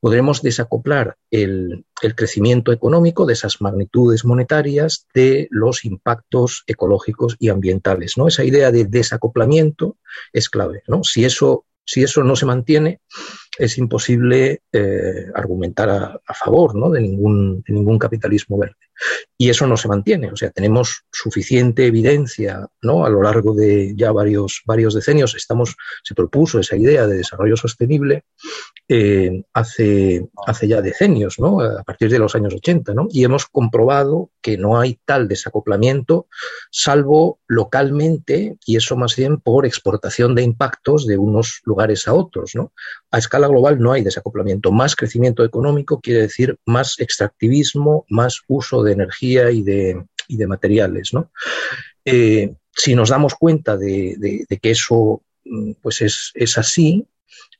podremos 0.00 0.42
desacoplar 0.42 1.16
el, 1.30 1.84
crecimiento 2.16 2.70
económico 2.70 3.24
de 3.24 3.32
esas 3.32 3.62
magnitudes 3.62 4.26
monetarias 4.26 5.06
de 5.14 5.48
los 5.50 5.86
impactos 5.86 6.64
ecológicos 6.66 7.36
y 7.38 7.48
ambientales. 7.48 8.18
¿no? 8.18 8.28
Esa 8.28 8.44
idea 8.44 8.70
de 8.70 8.84
desacoplamiento 8.84 9.96
es 10.32 10.50
clave. 10.50 10.82
¿no? 10.86 11.02
Si, 11.02 11.24
eso, 11.24 11.64
si 11.86 12.02
eso 12.02 12.22
no 12.22 12.36
se 12.36 12.44
mantiene, 12.44 13.00
es 13.58 13.78
imposible 13.78 14.60
eh, 14.70 15.26
argumentar 15.34 15.88
a, 15.88 16.34
favor 16.34 16.74
¿no? 16.74 16.90
de, 16.90 17.00
ningún, 17.00 17.62
de 17.66 17.72
ningún 17.72 17.98
capitalismo 17.98 18.58
verde. 18.58 18.76
Y 19.36 19.50
eso 19.50 19.66
no 19.66 19.76
se 19.76 19.88
mantiene. 19.88 20.30
O 20.30 20.36
sea, 20.36 20.50
tenemos 20.50 21.04
suficiente 21.10 21.86
evidencia 21.86 22.66
¿no? 22.82 23.04
a 23.04 23.10
lo 23.10 23.22
largo 23.22 23.54
de 23.54 23.94
ya 23.96 24.12
varios, 24.12 24.62
varios 24.64 24.94
decenios. 24.94 25.34
Estamos, 25.34 25.76
se 26.02 26.14
propuso 26.14 26.58
esa 26.60 26.76
idea 26.76 27.06
de 27.06 27.16
desarrollo 27.16 27.56
sostenible 27.56 28.24
eh, 28.88 29.42
hace, 29.52 30.28
hace 30.46 30.68
ya 30.68 30.80
decenios, 30.82 31.38
¿no? 31.38 31.60
a 31.60 31.82
partir 31.82 32.10
de 32.10 32.18
los 32.18 32.34
años 32.34 32.54
80. 32.54 32.94
¿no? 32.94 33.06
Y 33.10 33.24
hemos 33.24 33.46
comprobado 33.46 34.30
que 34.40 34.56
no 34.56 34.78
hay 34.78 34.98
tal 35.04 35.26
desacoplamiento, 35.28 36.28
salvo 36.70 37.40
localmente, 37.46 38.56
y 38.66 38.76
eso 38.76 38.96
más 38.96 39.16
bien 39.16 39.38
por 39.38 39.66
exportación 39.66 40.34
de 40.34 40.42
impactos 40.42 41.06
de 41.06 41.18
unos 41.18 41.60
lugares 41.64 42.06
a 42.06 42.14
otros. 42.14 42.52
¿no? 42.54 42.72
A 43.14 43.18
escala 43.18 43.46
global 43.46 43.78
no 43.78 43.92
hay 43.92 44.02
desacoplamiento. 44.02 44.72
Más 44.72 44.96
crecimiento 44.96 45.44
económico 45.44 46.00
quiere 46.00 46.22
decir 46.22 46.58
más 46.66 46.98
extractivismo, 46.98 48.04
más 48.08 48.40
uso 48.48 48.82
de 48.82 48.90
energía 48.90 49.52
y 49.52 49.62
de, 49.62 50.04
de 50.28 50.46
materiales. 50.48 51.14
¿no? 51.14 51.30
Eh, 52.04 52.54
si 52.72 52.96
nos 52.96 53.10
damos 53.10 53.36
cuenta 53.36 53.76
de, 53.76 54.44
que 54.60 54.70
eso 54.72 55.22
mm, 55.44 55.74
pues 55.80 56.02
es, 56.02 56.58
así, 56.58 57.06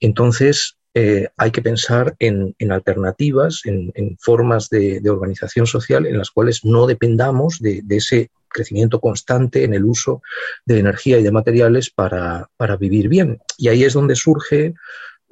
entonces 0.00 0.76
eh, 0.92 1.28
hay 1.36 1.52
que 1.52 1.62
pensar 1.62 2.16
en, 2.18 2.56
alternativas, 2.72 3.60
en, 3.64 3.92
formas 4.18 4.68
de, 4.70 5.00
organización 5.08 5.68
social 5.68 6.04
en 6.06 6.18
las 6.18 6.32
cuales 6.32 6.64
no 6.64 6.88
dependamos 6.88 7.60
de, 7.60 7.80
ese 7.90 8.32
crecimiento 8.48 9.00
constante 9.00 9.62
en 9.62 9.72
el 9.72 9.84
uso 9.84 10.20
de 10.64 10.80
energía 10.80 11.20
y 11.20 11.22
de 11.22 11.30
materiales 11.30 11.90
para, 11.90 12.50
para, 12.56 12.76
vivir 12.76 13.08
bien. 13.08 13.38
Y 13.56 13.68
ahí 13.68 13.84
es 13.84 13.92
donde 13.92 14.16
surge 14.16 14.74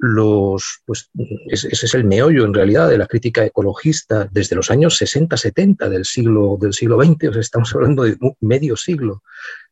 los, 0.05 0.81
pues 0.85 1.09
ese 1.47 1.69
es 1.71 1.93
el 1.93 2.03
meollo 2.03 2.43
en 2.43 2.53
realidad 2.53 2.89
de 2.89 2.97
la 2.97 3.07
crítica 3.07 3.45
ecologista 3.45 4.27
desde 4.29 4.57
los 4.57 4.69
años 4.69 5.01
60-70 5.01 5.87
del 5.87 6.03
siglo, 6.03 6.57
del 6.59 6.73
siglo 6.73 7.01
XX, 7.01 7.37
estamos 7.37 7.73
hablando 7.73 8.03
de 8.03 8.17
medio 8.41 8.75
siglo, 8.75 9.23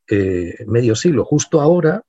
eh, 0.09 0.55
medio 0.67 0.95
siglo. 0.95 1.25
Justo 1.25 1.59
ahora, 1.59 2.01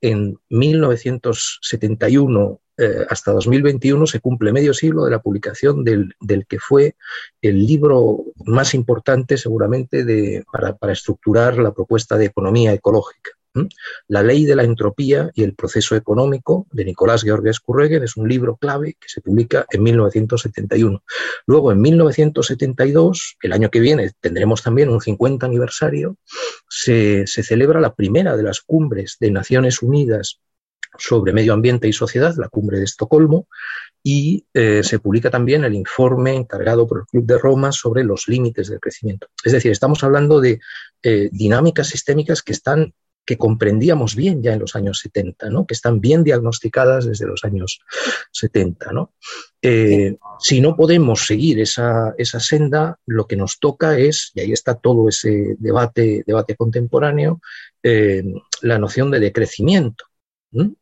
en 0.00 0.36
1971 0.48 2.60
eh, 2.76 3.06
hasta 3.08 3.30
2021 3.30 4.04
se 4.08 4.18
cumple 4.18 4.52
medio 4.52 4.74
siglo 4.74 5.04
de 5.04 5.12
la 5.12 5.22
publicación 5.22 5.84
del, 5.84 6.16
del 6.18 6.46
que 6.46 6.58
fue 6.58 6.96
el 7.40 7.64
libro 7.64 8.24
más 8.46 8.74
importante 8.74 9.36
seguramente 9.36 10.02
de, 10.02 10.42
para, 10.50 10.76
para 10.76 10.92
estructurar 10.92 11.56
la 11.58 11.72
propuesta 11.72 12.18
de 12.18 12.24
economía 12.24 12.72
ecológica. 12.72 13.30
La 14.06 14.22
ley 14.22 14.44
de 14.44 14.54
la 14.54 14.62
entropía 14.62 15.30
y 15.34 15.42
el 15.42 15.54
proceso 15.54 15.96
económico 15.96 16.66
de 16.70 16.84
Nicolás 16.84 17.22
Georges 17.22 17.58
Kurregen 17.60 18.04
es 18.04 18.16
un 18.16 18.28
libro 18.28 18.56
clave 18.56 18.96
que 19.00 19.08
se 19.08 19.20
publica 19.20 19.66
en 19.70 19.82
1971. 19.82 21.02
Luego, 21.46 21.72
en 21.72 21.80
1972, 21.80 23.36
el 23.42 23.52
año 23.52 23.70
que 23.70 23.80
viene, 23.80 24.12
tendremos 24.20 24.62
también 24.62 24.88
un 24.88 25.00
50 25.00 25.46
aniversario, 25.46 26.16
se, 26.68 27.26
celebra 27.26 27.80
la 27.80 27.94
primera 27.94 28.36
de 28.36 28.42
las 28.44 28.60
cumbres 28.60 29.16
de 29.18 29.30
Naciones 29.30 29.82
Unidas 29.82 30.40
sobre 30.98 31.32
medio 31.32 31.52
ambiente 31.52 31.88
y 31.88 31.92
sociedad, 31.92 32.34
la 32.36 32.48
cumbre 32.48 32.78
de 32.78 32.84
Estocolmo, 32.84 33.46
y 34.02 34.46
eh, 34.54 34.82
se 34.82 34.98
publica 34.98 35.30
también 35.30 35.64
el 35.64 35.74
informe 35.74 36.34
encargado 36.34 36.86
por 36.86 37.00
el 37.00 37.06
Club 37.06 37.26
de 37.26 37.38
Roma 37.38 37.70
sobre 37.70 38.02
los 38.02 38.28
límites 38.28 38.68
del 38.68 38.80
crecimiento. 38.80 39.28
Es 39.44 39.52
decir, 39.52 39.70
estamos 39.72 40.02
hablando 40.02 40.40
de 40.40 40.58
eh, 41.02 41.28
dinámicas 41.32 41.88
sistémicas 41.88 42.42
que 42.42 42.52
están 42.52 42.94
que 43.24 43.36
comprendíamos 43.36 44.16
bien 44.16 44.42
ya 44.42 44.54
en 44.54 44.60
los 44.60 44.74
años 44.74 44.98
70, 45.00 45.50
¿no? 45.50 45.66
que 45.66 45.74
están 45.74 46.00
bien 46.00 46.24
diagnosticadas 46.24 47.06
desde 47.06 47.26
los 47.26 47.44
años 47.44 47.80
70. 48.32 48.92
¿no? 48.92 49.14
Eh, 49.62 50.16
si 50.38 50.60
no 50.60 50.76
podemos 50.76 51.26
seguir 51.26 51.60
esa, 51.60 52.14
esa, 52.18 52.40
senda, 52.40 52.98
lo 53.06 53.26
que 53.26 53.36
nos 53.36 53.58
toca 53.58 53.98
es, 53.98 54.32
y 54.34 54.40
ahí 54.40 54.52
está 54.52 54.74
todo 54.74 55.08
ese 55.08 55.56
debate, 55.58 56.24
debate 56.26 56.56
contemporáneo, 56.56 57.40
eh, 57.82 58.24
la 58.62 58.78
noción 58.78 59.10
de 59.10 59.20
decrecimiento. 59.20 60.04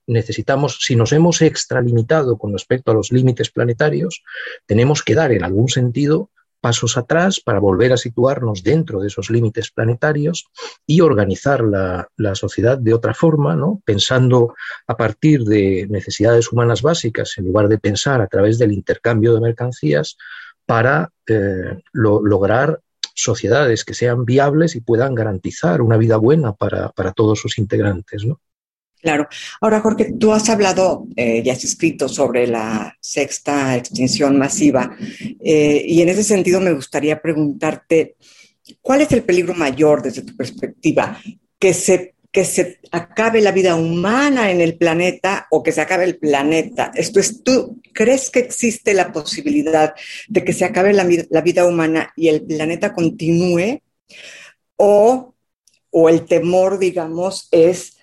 Necesitamos, 0.06 0.78
si 0.80 0.96
nos 0.96 1.12
hemos 1.12 1.42
extralimitado 1.42 2.38
con 2.38 2.52
respecto 2.52 2.90
a 2.90 2.94
los 2.94 3.12
límites 3.12 3.50
planetarios, 3.50 4.22
tenemos 4.64 5.02
que 5.02 5.14
dar 5.14 5.32
en 5.32 5.44
algún 5.44 5.68
sentido 5.68 6.30
pasos 6.60 6.96
atrás 6.96 7.40
para 7.40 7.60
volver 7.60 7.92
a 7.92 7.96
situarnos 7.96 8.62
dentro 8.62 9.00
de 9.00 9.08
esos 9.08 9.30
límites 9.30 9.70
planetarios 9.70 10.46
y 10.86 11.00
organizar 11.00 11.62
la, 11.62 12.08
sociedad 12.34 12.78
de 12.78 12.94
otra 12.94 13.14
forma, 13.14 13.56
¿no? 13.56 13.82
pensando 13.84 14.54
a 14.86 14.96
partir 14.96 15.44
de 15.44 15.86
necesidades 15.88 16.52
humanas 16.52 16.82
básicas 16.82 17.34
en 17.38 17.46
lugar 17.46 17.68
de 17.68 17.78
pensar 17.78 18.20
a 18.20 18.26
través 18.26 18.58
del 18.58 18.72
intercambio 18.72 19.34
de 19.34 19.40
mercancías 19.40 20.16
para 20.66 21.10
eh, 21.26 21.78
lograr 21.92 22.80
sociedades 23.14 23.84
que 23.84 23.94
sean 23.94 24.24
viables 24.24 24.76
y 24.76 24.80
puedan 24.80 25.14
garantizar 25.14 25.82
una 25.82 25.96
vida 25.96 26.16
buena 26.16 26.52
para, 26.52 26.90
para 26.90 27.12
todos 27.12 27.40
sus 27.40 27.58
integrantes. 27.58 28.24
¿no? 28.24 28.40
Claro. 29.00 29.28
Ahora, 29.60 29.80
Jorge, 29.80 30.12
tú 30.18 30.32
has 30.32 30.48
hablado 30.48 31.06
eh, 31.14 31.42
y 31.44 31.50
has 31.50 31.62
escrito 31.64 32.08
sobre 32.08 32.46
la 32.48 32.96
sexta 33.00 33.76
extinción 33.76 34.36
masiva 34.36 34.96
eh, 35.40 35.84
y 35.86 36.02
en 36.02 36.08
ese 36.08 36.24
sentido 36.24 36.60
me 36.60 36.72
gustaría 36.72 37.22
preguntarte, 37.22 38.16
¿cuál 38.82 39.02
es 39.02 39.12
el 39.12 39.22
peligro 39.22 39.54
mayor 39.54 40.02
desde 40.02 40.22
tu 40.22 40.36
perspectiva? 40.36 41.20
¿Que 41.60 41.74
se, 41.74 42.14
que 42.32 42.44
se 42.44 42.80
acabe 42.90 43.40
la 43.40 43.52
vida 43.52 43.76
humana 43.76 44.50
en 44.50 44.60
el 44.60 44.76
planeta 44.76 45.46
o 45.52 45.62
que 45.62 45.72
se 45.72 45.80
acabe 45.80 46.04
el 46.04 46.18
planeta? 46.18 46.90
Esto 46.94 47.20
es, 47.20 47.44
¿tú 47.44 47.80
crees 47.92 48.30
que 48.30 48.40
existe 48.40 48.94
la 48.94 49.12
posibilidad 49.12 49.94
de 50.28 50.44
que 50.44 50.52
se 50.52 50.64
acabe 50.64 50.92
la, 50.92 51.08
la 51.30 51.40
vida 51.40 51.64
humana 51.66 52.12
y 52.16 52.28
el 52.28 52.42
planeta 52.42 52.92
continúe? 52.94 53.80
¿O, 54.76 55.34
o 55.90 56.08
el 56.08 56.24
temor, 56.24 56.78
digamos, 56.78 57.48
es 57.50 57.97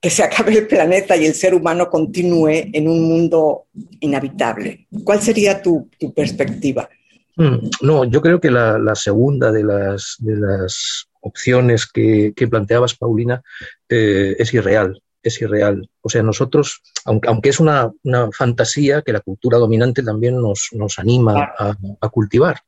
que 0.00 0.10
se 0.10 0.22
acabe 0.24 0.58
el 0.58 0.66
planeta 0.66 1.16
y 1.16 1.26
el 1.26 1.34
ser 1.34 1.54
humano 1.54 1.90
continúe 1.90 2.70
en 2.72 2.88
un 2.88 3.02
mundo 3.02 3.66
inhabitable. 4.00 4.86
¿Cuál 5.04 5.20
sería 5.20 5.60
tu, 5.60 5.88
perspectiva? 6.14 6.88
Mm, 7.36 7.68
no, 7.82 8.04
yo 8.04 8.20
creo 8.20 8.40
que 8.40 8.50
la, 8.50 8.94
segunda 8.94 9.52
de 9.52 9.64
las, 9.64 10.16
de 10.18 10.36
las 10.36 11.06
opciones 11.20 11.86
que, 11.86 12.32
planteabas, 12.50 12.94
Paulina, 12.94 13.42
eh, 13.88 14.36
es 14.38 14.52
irreal 14.54 15.00
es 15.22 15.40
irreal. 15.40 15.88
O 16.00 16.08
sea, 16.08 16.22
nosotros, 16.22 16.82
aunque, 17.04 17.28
aunque 17.28 17.50
es 17.50 17.60
una, 17.60 17.92
fantasía 18.32 19.02
que 19.02 19.12
la 19.12 19.20
cultura 19.20 19.58
dominante 19.58 20.02
también 20.02 20.40
nos, 20.40 20.68
nos 20.72 20.98
anima 20.98 21.52
a, 21.58 22.08
cultivar, 22.08 22.60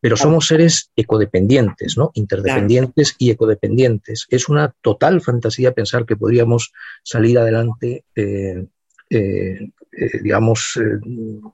pero 0.00 0.16
somos 0.16 0.46
seres 0.46 0.90
ecodependientes, 0.96 1.96
¿no? 1.96 2.10
Interdependientes 2.14 3.14
y 3.18 3.30
ecodependientes. 3.30 4.26
Es 4.30 4.48
una 4.48 4.74
total 4.80 5.20
fantasía 5.20 5.72
pensar 5.72 6.06
que 6.06 6.16
podríamos 6.16 6.72
salir 7.02 7.38
adelante. 7.38 8.04
Eh, 8.14 8.66
eh, 9.10 9.70
eh, 9.90 10.20
digamos, 10.22 10.78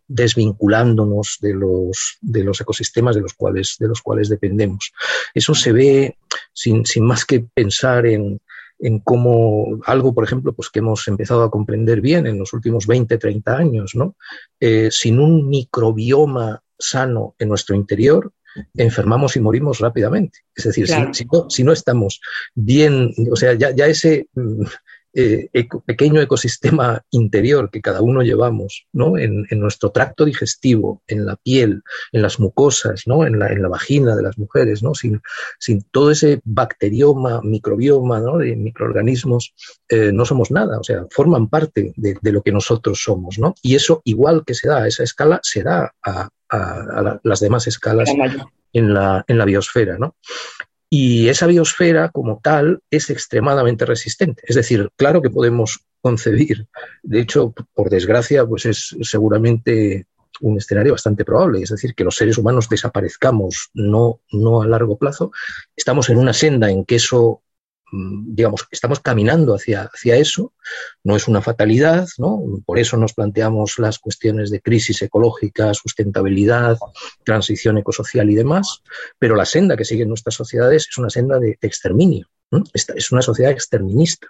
desvinculándonos 0.09 1.38
de 1.40 1.54
los, 1.54 2.18
de 2.20 2.44
los 2.44 2.61
ecosistemas 2.61 3.14
de 3.14 3.22
los, 3.22 3.33
cuales, 3.33 3.76
de 3.78 3.88
los 3.88 4.02
cuales 4.02 4.28
dependemos. 4.28 4.92
Eso 5.33 5.54
se 5.54 5.72
ve 5.72 6.18
sin, 6.52 6.85
sin 6.85 7.07
más 7.07 7.24
que 7.24 7.46
pensar 7.54 8.07
en, 8.07 8.40
en 8.85 8.99
cómo 8.99 9.81
algo, 9.87 10.12
por 10.12 10.25
ejemplo, 10.25 10.53
pues 10.53 10.68
que 10.68 10.81
hemos 10.81 11.09
empezado 11.09 11.42
a 11.42 11.51
comprender 11.51 12.03
bien 12.03 12.27
en 12.27 12.38
los 12.38 12.53
últimos 12.53 12.87
20, 12.87 13.16
30 13.16 13.57
años, 13.57 13.94
¿no? 13.94 14.14
Eh, 14.61 14.90
sin 14.90 15.18
un 15.20 15.49
microbioma 15.49 16.62
sano 16.79 17.35
en 17.38 17.49
nuestro 17.49 17.75
interior, 17.75 18.31
enfermamos 18.75 19.37
y 19.37 19.40
morimos 19.40 19.79
rápidamente. 19.79 20.40
Es 20.55 20.64
decir, 20.64 20.87
si, 20.87 21.25
no, 21.25 21.49
si, 21.49 21.64
no, 21.64 21.73
estamos 21.73 22.20
bien, 22.55 23.14
o 23.33 23.37
sea, 23.37 23.55
ya, 23.55 23.70
ya 23.70 23.87
ese 23.87 24.29
eh, 25.16 25.48
pequeño 25.87 26.20
ecosistema 26.20 27.00
interior 27.11 27.70
que 27.70 27.81
cada 27.81 28.00
uno 28.00 28.22
llevamos, 28.22 28.87
¿no? 28.92 29.16
En, 29.16 29.46
nuestro 29.50 29.90
tracto 29.90 30.24
digestivo, 30.24 31.03
en 31.07 31.24
la 31.24 31.37
piel, 31.37 31.83
en 32.12 32.22
las 32.22 32.40
mucosas, 32.40 33.05
¿no? 33.07 33.24
En 33.24 33.38
la, 33.38 33.48
en 33.48 33.62
la 33.62 33.68
vagina 33.68 34.16
de 34.16 34.22
las 34.22 34.37
mujeres, 34.38 34.83
¿no? 34.83 34.94
Sin, 34.94 35.22
sin 35.61 35.83
todo 35.92 36.11
ese 36.11 36.40
bacterioma, 36.44 37.40
microbioma, 37.42 38.20
¿no? 38.20 38.38
De 38.38 38.57
microorganismos, 38.57 39.55
eh, 39.88 40.11
no 40.12 40.24
somos 40.24 40.50
nada, 40.50 40.79
o 40.79 40.85
sea, 40.85 41.07
forman 41.11 41.48
parte 41.48 41.92
de, 41.96 42.33
lo 42.33 42.42
que 42.42 42.50
nosotros 42.53 43.00
somos, 43.00 43.38
¿no? 43.38 43.55
Y 43.62 43.77
eso, 43.77 44.03
igual 44.05 44.44
que 44.44 44.55
se 44.55 44.68
da 44.68 44.83
a 44.83 44.88
esa 44.88 45.05
escala, 45.05 45.38
se 45.42 45.62
da 45.62 45.94
a, 46.03 46.29
las 47.22 47.40
demás 47.40 47.66
escalas 47.66 48.09
en 48.72 48.94
la, 48.94 49.24
en 49.27 49.38
la 49.38 49.44
biosfera, 49.44 49.98
¿no? 49.98 50.14
Y 50.96 51.28
esa 51.28 51.48
biosfera 51.48 52.11
como 52.11 52.38
tal 52.40 52.80
es 52.88 53.11
extremadamente 53.11 53.85
resistente. 53.85 54.44
Es 54.46 54.54
decir, 54.54 54.90
claro 54.94 55.20
que 55.20 55.28
podemos 55.28 55.80
concebir, 56.00 56.68
de 57.02 57.18
hecho, 57.18 57.52
por 57.74 57.90
desgracia, 57.90 58.46
pues 58.46 58.64
es 58.64 58.96
seguramente 59.02 60.07
un 60.40 60.57
escenario 60.57 60.92
bastante 60.92 61.24
probable, 61.24 61.62
es 61.62 61.70
decir, 61.70 61.96
que 61.96 62.04
los 62.04 62.14
seres 62.14 62.38
humanos 62.38 62.68
desaparezcamos 62.68 63.70
no, 63.74 64.20
no 64.30 64.62
a 64.62 64.68
largo 64.68 64.96
plazo. 64.96 65.33
Estamos 65.74 66.11
en 66.11 66.18
una 66.18 66.33
senda 66.33 66.70
en 66.70 66.85
que 66.85 66.94
eso 66.94 67.42
digamos, 68.26 68.66
estamos 68.70 69.00
caminando 69.00 69.54
hacia, 69.54 69.90
hacia 69.92 70.16
eso, 70.16 70.52
no 71.02 71.16
es 71.16 71.28
una 71.28 71.40
fatalidad, 71.40 72.09
¿no? 72.18 72.42
Por 72.64 72.78
eso 72.78 72.96
nos 72.96 73.12
planteamos 73.12 73.78
las 73.78 73.98
cuestiones 73.98 74.50
de 74.50 74.61
crisis 74.61 75.02
ecológica, 75.02 75.74
sustentabilidad, 75.74 76.78
transición 77.24 77.78
ecosocial 77.78 78.30
y 78.30 78.35
demás, 78.35 78.83
pero 79.18 79.37
la 79.37 79.44
senda 79.44 79.76
que 79.76 79.85
siguen 79.85 80.09
nuestras 80.09 80.35
sociedades 80.35 80.87
es 80.88 80.98
una 80.98 81.11
senda 81.11 81.38
de 81.38 81.59
exterminio, 81.61 82.28
es 82.73 83.12
una 83.12 83.23
sociedad 83.23 83.53
exterminista. 83.53 84.29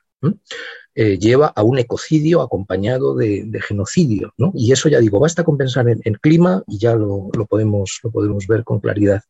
Eh, 0.97 1.19
lleva 1.19 1.49
a 1.49 1.65
un 1.65 1.79
ecocidio 1.79 2.41
acompañado 2.41 3.17
de, 3.17 3.61
genocidio. 3.67 4.33
¿no? 4.39 4.53
Y 4.55 4.73
eso 4.73 4.89
ya 4.89 5.01
digo, 5.01 5.19
basta 5.19 5.43
con 5.43 5.57
pensar 5.57 5.89
en 5.89 6.01
el 6.05 6.21
clima 6.21 6.63
y 6.69 6.79
ya 6.79 6.95
lo, 6.95 7.31
podemos, 7.49 7.99
lo 8.05 8.11
podemos 8.11 8.47
ver 8.47 8.63
con 8.63 8.81
claridad. 8.81 9.23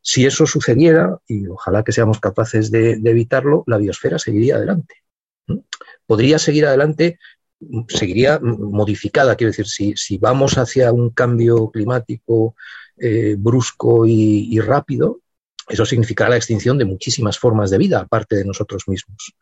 Si 0.00 0.24
eso 0.24 0.46
sucediera, 0.46 1.18
y 1.28 1.46
ojalá 1.46 1.84
que 1.84 1.92
seamos 1.92 2.20
capaces 2.20 2.70
de, 2.70 2.92
evitarlo, 2.92 3.64
la 3.66 3.76
biosfera 3.76 4.18
seguiría 4.18 4.56
adelante. 4.56 4.94
Podría 6.06 6.38
seguir 6.38 6.66
adelante 6.66 7.18
seguiría 7.88 8.40
modificada. 8.40 9.36
Quiero 9.36 9.50
decir, 9.50 9.66
si, 9.66 9.94
si 9.96 10.18
vamos 10.18 10.58
hacia 10.58 10.92
un 10.92 11.10
cambio 11.10 11.70
climático 11.70 12.56
eh, 12.96 13.36
brusco 13.38 14.06
y, 14.06 14.58
rápido, 14.60 15.20
eso 15.68 15.86
significará 15.86 16.30
la 16.30 16.36
extinción 16.36 16.78
de 16.78 16.84
muchísimas 16.84 17.38
formas 17.38 17.70
de 17.70 17.78
vida, 17.78 18.00
aparte 18.00 18.36
de 18.36 18.44
nosotros 18.44 18.84
mismos. 18.86 19.34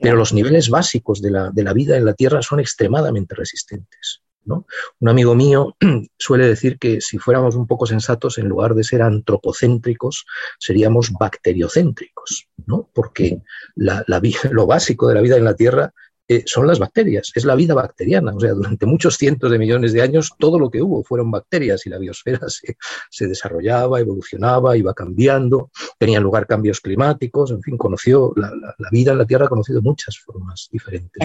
Pero 0.00 0.16
los 0.16 0.32
niveles 0.32 0.70
básicos 0.70 1.22
de 1.22 1.30
la, 1.30 1.50
de 1.50 1.62
la 1.62 1.72
vida 1.72 1.96
en 1.96 2.04
la 2.04 2.14
Tierra 2.14 2.42
son 2.42 2.60
extremadamente 2.60 3.34
resistentes. 3.34 4.22
¿no? 4.44 4.66
Un 5.00 5.08
amigo 5.08 5.34
mío 5.34 5.76
suele 6.18 6.48
decir 6.48 6.78
que 6.78 7.00
si 7.00 7.18
fuéramos 7.18 7.54
un 7.54 7.66
poco 7.66 7.86
sensatos, 7.86 8.38
en 8.38 8.48
lugar 8.48 8.74
de 8.74 8.82
ser 8.82 9.02
antropocéntricos, 9.02 10.24
seríamos 10.58 11.12
bacteriocéntricos, 11.12 12.48
¿no? 12.66 12.88
porque 12.92 13.42
la, 13.76 14.04
la, 14.06 14.20
lo 14.50 14.66
básico 14.66 15.08
de 15.08 15.14
la 15.14 15.20
vida 15.20 15.36
en 15.36 15.44
la 15.44 15.54
Tierra 15.54 15.92
eh, 16.30 16.42
son 16.44 16.66
las 16.66 16.78
bacterias, 16.78 17.32
es 17.34 17.44
la 17.46 17.54
vida 17.54 17.72
bacteriana. 17.72 18.34
O 18.34 18.40
sea, 18.40 18.52
durante 18.52 18.84
muchos 18.84 19.16
cientos 19.16 19.50
de 19.50 19.58
millones 19.58 19.94
de 19.94 20.02
años 20.02 20.32
todo 20.38 20.58
lo 20.58 20.70
que 20.70 20.82
hubo 20.82 21.02
fueron 21.02 21.30
bacterias 21.30 21.86
y 21.86 21.90
la 21.90 21.98
biosfera 21.98 22.40
se, 23.10 23.26
desarrollaba, 23.26 23.98
evolucionaba, 23.98 24.76
iba 24.76 24.92
cambiando, 24.92 25.70
tenían 25.98 26.22
lugar 26.22 26.46
cambios 26.46 26.80
climáticos, 26.80 27.50
en 27.50 27.62
fin, 27.62 27.78
conoció, 27.78 28.34
la, 28.36 28.52
vida 28.90 29.12
en 29.12 29.18
la 29.18 29.24
Tierra 29.24 29.46
ha 29.46 29.48
conocido 29.48 29.80
muchas 29.80 30.18
formas 30.18 30.68
diferentes. 30.70 31.22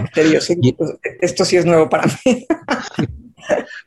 Pues, 0.78 0.98
esto 1.20 1.44
sí 1.44 1.58
es 1.58 1.66
nuevo 1.66 1.90
para 1.90 2.06
mí. 2.06 2.46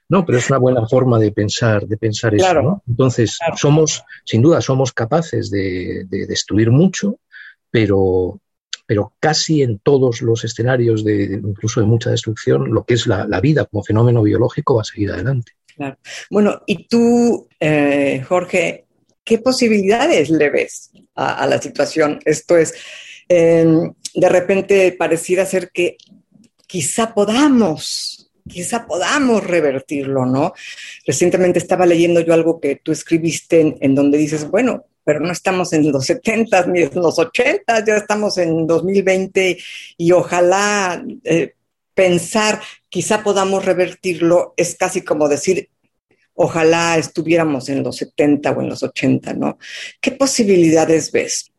No, 0.09 0.25
pero 0.25 0.39
es 0.39 0.51
una 0.51 0.59
buena 0.59 0.87
forma 0.87 1.19
de 1.19 1.33
pensar, 1.33 1.87
de 1.87 1.97
pensar 1.97 2.35
eso, 2.35 2.63
¿no? 2.63 2.83
Entonces, 2.87 3.39
somos, 3.57 4.05
sin 4.25 4.43
duda, 4.43 4.61
somos 4.61 4.93
capaces 4.93 5.51
de, 5.51 6.05
de, 6.09 6.27
destruir 6.27 6.71
mucho, 6.71 7.19
pero, 7.71 8.39
pero 8.87 9.15
casi 9.21 9.63
en 9.63 9.79
todos 9.81 10.23
los 10.23 10.45
escenarios, 10.45 11.05
de, 11.05 11.25
incluso 11.25 11.81
de 11.81 11.87
mucha 11.87 12.11
destrucción, 12.11 12.73
lo 12.73 12.85
que 12.85 12.95
es 12.95 13.07
la, 13.07 13.27
vida 13.41 13.67
como 13.67 13.83
fenómeno 13.83 14.23
biológico 14.23 14.77
va 14.77 14.83
a 14.83 14.85
seguir 14.85 15.11
adelante. 15.11 15.53
Claro. 15.75 15.99
Bueno, 16.31 16.63
y 16.67 16.87
tú, 16.87 17.49
eh, 17.61 18.25
Jorge, 18.27 18.87
¿qué 19.25 19.39
posibilidades 19.39 20.31
le 20.31 20.51
ves 20.51 20.91
a, 21.15 21.47
la 21.47 21.61
situación? 21.61 22.21
Esto 22.25 22.57
es, 22.57 22.75
em, 23.29 23.93
de 24.15 24.29
repente 24.29 24.93
pareciera 24.93 25.45
ser 25.45 25.71
que 25.71 25.97
quizá 26.67 27.13
podamos, 27.13 28.31
quizá 28.49 28.87
podamos 28.87 29.45
revertirlo, 29.45 30.25
¿no? 30.25 30.55
Recientemente 31.05 31.59
estaba 31.59 31.85
leyendo 31.85 32.21
yo 32.21 32.33
algo 32.33 32.61
que 32.61 32.77
tú 32.77 32.93
escribiste 32.93 33.77
en 33.81 33.95
donde 33.95 34.17
dices, 34.17 34.49
bueno, 34.49 34.87
pero 35.07 35.21
no 35.21 35.31
estamos 35.31 35.73
en 35.73 35.93
los 35.93 36.05
70 36.05 36.67
ni 36.67 36.83
en 36.83 36.91
los 36.97 37.17
80, 37.17 37.85
ya 37.85 37.97
estamos 37.97 38.39
en 38.39 38.67
2020 38.67 39.57
y 39.99 40.11
ojalá 40.11 41.01
eh, 41.23 41.55
pensar 41.95 42.61
quizá 42.89 43.23
podamos 43.23 43.65
revertirlo 43.65 44.53
es 44.57 44.75
casi 44.75 45.03
como 45.03 45.29
decir 45.29 45.69
ojalá 46.35 46.99
estuviéramos 46.99 47.69
en 47.69 47.85
los 47.85 47.97
70 47.99 48.51
o 48.51 48.61
en 48.63 48.69
los 48.69 48.83
80, 48.83 49.35
¿no? 49.35 49.59
¿Qué 50.01 50.11
posibilidades 50.11 51.13
ves? 51.13 51.53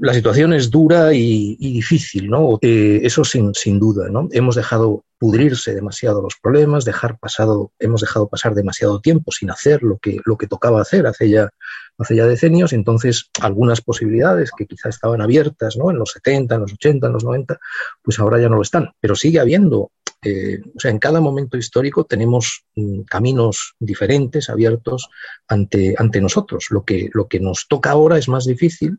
La 0.00 0.12
situación 0.12 0.52
es 0.52 0.68
dura 0.68 1.14
y, 1.14 1.54
difícil, 1.56 2.28
¿no? 2.28 2.58
Eso 2.60 3.24
sin, 3.24 3.54
sin, 3.54 3.78
duda, 3.78 4.08
¿no? 4.10 4.28
Hemos 4.32 4.56
dejado 4.56 5.04
pudrirse 5.18 5.72
demasiado 5.72 6.20
los 6.20 6.34
problemas, 6.42 6.84
dejar 6.84 7.16
pasado, 7.18 7.72
hemos 7.78 8.00
dejado 8.00 8.28
pasar 8.28 8.54
demasiado 8.54 9.00
tiempo 9.00 9.30
sin 9.30 9.50
hacer 9.50 9.84
lo 9.84 9.98
que, 9.98 10.18
lo 10.24 10.36
que 10.36 10.48
tocaba 10.48 10.82
hacer 10.82 11.06
hace 11.06 11.30
ya 11.30 11.50
hace 11.98 12.14
ya 12.14 12.26
decenios, 12.26 12.72
entonces 12.72 13.30
algunas 13.42 13.80
posibilidades 13.80 14.52
que 14.56 14.66
quizá 14.66 14.88
estaban 14.88 15.20
abiertas 15.20 15.76
¿no? 15.76 15.90
en 15.90 15.98
los 15.98 16.12
70, 16.12 16.54
en 16.54 16.60
los 16.62 16.72
80, 16.72 17.06
en 17.08 17.12
los 17.12 17.24
90, 17.24 17.58
pues 18.02 18.18
ahora 18.20 18.40
ya 18.40 18.48
no 18.48 18.56
lo 18.56 18.62
están. 18.62 18.92
Pero 19.00 19.16
sigue 19.16 19.40
habiendo, 19.40 19.90
eh, 20.22 20.60
o 20.76 20.78
sea, 20.78 20.92
en 20.92 21.00
cada 21.00 21.20
momento 21.20 21.56
histórico 21.58 22.04
tenemos 22.04 22.64
mm, 22.76 23.02
caminos 23.02 23.74
diferentes 23.80 24.48
abiertos 24.48 25.08
ante, 25.48 25.96
ante 25.98 26.20
nosotros. 26.20 26.66
Lo 26.70 26.84
que, 26.84 27.10
lo 27.12 27.26
que 27.26 27.40
nos 27.40 27.66
toca 27.66 27.90
ahora 27.90 28.16
es 28.16 28.28
más 28.28 28.46
difícil 28.46 28.98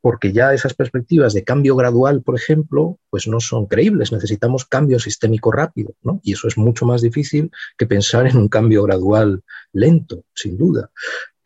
porque 0.00 0.32
ya 0.32 0.54
esas 0.54 0.74
perspectivas 0.74 1.32
de 1.34 1.42
cambio 1.42 1.74
gradual, 1.74 2.22
por 2.22 2.36
ejemplo, 2.36 3.00
pues 3.10 3.26
no 3.26 3.40
son 3.40 3.66
creíbles. 3.66 4.12
Necesitamos 4.12 4.66
cambio 4.66 5.00
sistémico 5.00 5.50
rápido, 5.50 5.94
¿no? 6.02 6.20
Y 6.22 6.34
eso 6.34 6.46
es 6.46 6.56
mucho 6.56 6.86
más 6.86 7.02
difícil 7.02 7.50
que 7.76 7.86
pensar 7.86 8.28
en 8.28 8.36
un 8.36 8.46
cambio 8.46 8.84
gradual 8.84 9.42
lento, 9.72 10.22
sin 10.32 10.56
duda 10.56 10.92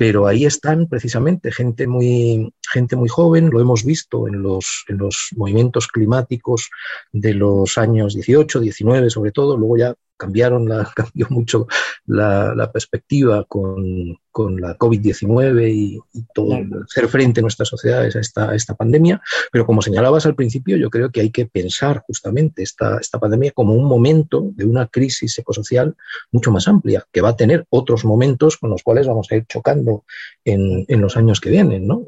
pero 0.01 0.27
ahí 0.27 0.47
están 0.47 0.89
precisamente 0.89 1.53
gente 1.53 1.87
muy, 1.87 2.55
gente 2.73 2.97
muy 2.97 3.11
joven, 3.11 3.51
lo 3.51 3.61
hemos 3.61 3.85
visto 3.85 4.27
en 4.29 4.43
los, 4.43 4.85
en 4.89 4.97
los 4.97 5.29
movimientos 5.37 5.89
climáticos 5.89 6.71
de 7.13 7.35
los 7.35 7.77
años 7.77 8.15
18, 8.15 8.61
19 8.61 9.11
sobre 9.11 9.31
todo, 9.31 9.59
luego 9.59 9.77
ya 9.77 9.95
cambiaron 10.21 10.69
la, 10.69 10.85
cambió 10.95 11.27
mucho 11.31 11.67
la, 12.07 12.71
perspectiva 12.73 13.45
con, 13.49 14.19
la 14.61 14.79
COVID-19 14.79 15.73
y, 15.75 15.99
todo 16.35 16.55
hacer 16.85 17.09
frente 17.09 17.41
a 17.41 17.43
nuestras 17.43 17.69
sociedades 17.69 18.15
a 18.15 18.21
esta, 18.21 18.55
esta 18.55 18.75
pandemia. 18.75 19.21
Pero 19.51 19.67
como 19.67 19.83
señalabas 19.83 20.27
al 20.27 20.35
principio, 20.35 20.77
yo 20.77 20.91
creo 20.91 21.11
que 21.11 21.21
hay 21.21 21.31
que 21.31 21.47
pensar 21.47 22.03
justamente 22.07 22.63
esta, 22.63 22.99
esta 22.99 23.19
pandemia 23.19 23.51
como 23.53 23.75
un 23.75 23.87
momento 23.87 24.51
de 24.55 24.67
una 24.67 24.87
crisis 24.87 25.39
ecosocial 25.39 25.97
mucho 26.31 26.51
más 26.53 26.69
amplia, 26.69 27.05
que 27.11 27.23
va 27.23 27.31
a 27.31 27.37
tener 27.37 27.67
otros 27.71 28.05
momentos 28.05 28.57
con 28.59 28.71
los 28.71 28.83
cuales 28.83 29.07
vamos 29.09 29.29
a 29.31 29.37
ir 29.37 29.47
chocando 29.47 30.05
en, 30.45 30.85
en 30.87 31.01
los 31.01 31.17
años 31.17 31.41
que 31.41 31.51
vienen. 31.51 31.87
¿no? 31.87 32.07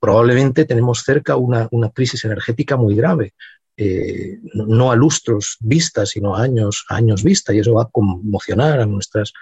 Probablemente 0.00 0.64
tenemos 0.64 1.02
cerca 1.04 1.36
una, 1.36 1.68
una 1.70 1.90
crisis 1.90 2.24
energética 2.24 2.76
muy 2.76 2.96
grave, 2.96 3.34
eh, 3.82 4.38
no 4.52 4.92
a 4.92 4.96
lustros 4.96 5.56
vista, 5.60 6.04
sino 6.04 6.36
a 6.36 6.42
años, 6.42 6.84
años 6.90 7.24
vista, 7.24 7.54
y 7.54 7.60
eso 7.60 7.72
va 7.72 7.84
a 7.84 7.88
conmocionar 7.90 8.78
a 8.78 8.84
nuestras, 8.84 9.32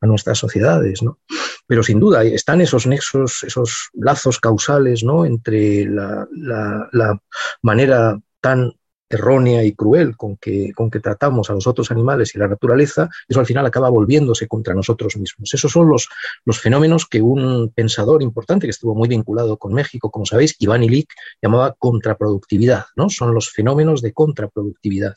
a 0.00 0.06
nuestras 0.06 0.38
sociedades. 0.38 1.02
¿no? 1.02 1.18
Pero 1.66 1.82
sin 1.82 1.98
duda 1.98 2.22
están 2.22 2.60
esos 2.60 2.86
nexos, 2.86 3.42
esos 3.42 3.90
lazos 3.94 4.38
causales 4.38 5.02
¿no? 5.02 5.26
entre 5.26 5.84
la, 5.86 6.28
la 6.92 7.20
manera 7.60 8.20
tan 8.40 8.72
errónea 9.08 9.64
y 9.64 9.72
cruel 9.72 10.16
con 10.16 10.36
que, 10.36 10.72
con 10.74 10.90
que 10.90 11.00
tratamos 11.00 11.50
a 11.50 11.54
los 11.54 11.66
otros 11.66 11.90
animales 11.90 12.34
y 12.34 12.38
la 12.38 12.48
naturaleza, 12.48 13.08
eso 13.28 13.40
al 13.40 13.46
final 13.46 13.64
acaba 13.66 13.88
volviéndose 13.88 14.46
contra 14.46 14.74
nosotros 14.74 15.16
mismos. 15.16 15.52
Esos 15.52 15.72
son 15.72 15.88
los, 15.88 16.08
los 16.44 16.60
fenómenos 16.60 17.06
que 17.06 17.22
un 17.22 17.72
pensador 17.74 18.22
importante 18.22 18.66
que 18.66 18.70
estuvo 18.70 18.94
muy 18.94 19.08
vinculado 19.08 19.56
con 19.56 19.72
México, 19.72 20.10
como 20.10 20.26
sabéis, 20.26 20.56
Iván 20.58 20.82
Illich, 20.82 21.08
llamaba 21.40 21.74
contraproductividad, 21.78 22.86
¿no? 22.96 23.08
Son 23.08 23.34
los 23.34 23.50
fenómenos 23.50 24.02
de 24.02 24.12
contraproductividad. 24.12 25.14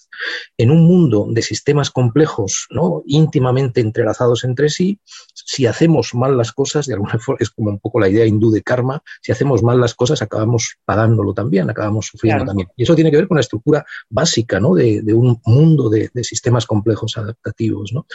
En 0.58 0.72
un 0.72 0.86
mundo 0.86 1.28
de 1.30 1.42
sistemas 1.42 1.90
complejos, 1.92 2.68
¿no? 2.70 3.04
íntimamente 3.06 3.82
entrelazados 3.82 4.44
entre 4.44 4.70
sí, 4.70 5.00
si 5.34 5.66
hacemos 5.66 6.14
mal 6.14 6.38
las 6.38 6.52
cosas, 6.52 6.86
de 6.86 6.94
alguna 6.94 7.18
forma 7.20 7.38
es 7.40 7.50
como 7.50 7.70
un 7.70 7.80
poco 7.80 8.00
la 8.00 8.10
idea 8.10 8.26
hindú 8.26 8.52
de 8.52 8.62
karma, 8.62 9.02
si 9.22 9.32
hacemos 9.32 9.64
mal 9.64 9.80
las 9.80 9.96
cosas 9.96 10.22
acabamos 10.22 10.76
pagándolo 10.86 11.34
también, 11.34 11.70
acabamos 11.70 12.08
sufriendo 12.08 12.46
también. 12.46 12.70
Y 12.76 12.84
eso 12.84 12.96
tiene 12.96 13.12
que 13.12 13.18
ver 13.18 13.28
con 13.28 13.36
la 13.36 13.42
estructura 13.42 13.81
básica 14.10 14.60
¿no? 14.60 14.76
de, 14.76 15.14
un 15.14 15.40
mundo 15.46 15.90
de, 15.90 16.10
sistemas 16.24 16.66
complejos 16.66 17.18
adaptativos. 17.18 17.94
¿no? 17.94 18.06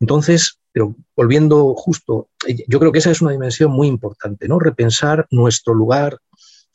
Entonces, 0.00 0.58
pero 0.72 0.94
volviendo 1.16 1.74
justo, 1.74 2.28
yo 2.68 2.78
creo 2.78 2.92
que 2.92 2.98
esa 2.98 3.10
es 3.10 3.22
una 3.22 3.32
dimensión 3.32 3.72
muy 3.72 3.88
importante, 3.88 4.48
¿no? 4.48 4.58
repensar 4.58 5.26
nuestro 5.30 5.74
lugar 5.74 6.18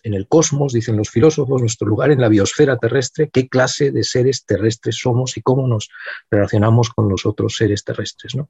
en 0.06 0.14
el 0.14 0.28
cosmos, 0.28 0.72
dicen 0.72 0.98
los 0.98 1.10
filósofos, 1.10 1.62
nuestro 1.62 1.88
lugar 1.88 2.12
en 2.12 2.22
la 2.22 2.30
biosfera 2.30 2.78
terrestre, 2.78 3.32
qué 3.34 3.50
clase 3.50 3.92
de 3.92 4.04
seres 4.04 4.46
terrestres 4.46 4.98
somos 4.98 5.36
y 5.36 5.42
cómo 5.42 5.68
nos 5.68 5.90
relacionamos 6.30 6.92
con 6.92 7.10
los 7.10 7.26
otros 7.26 7.56
seres 7.56 7.84
terrestres. 7.84 8.36
¿no? 8.36 8.50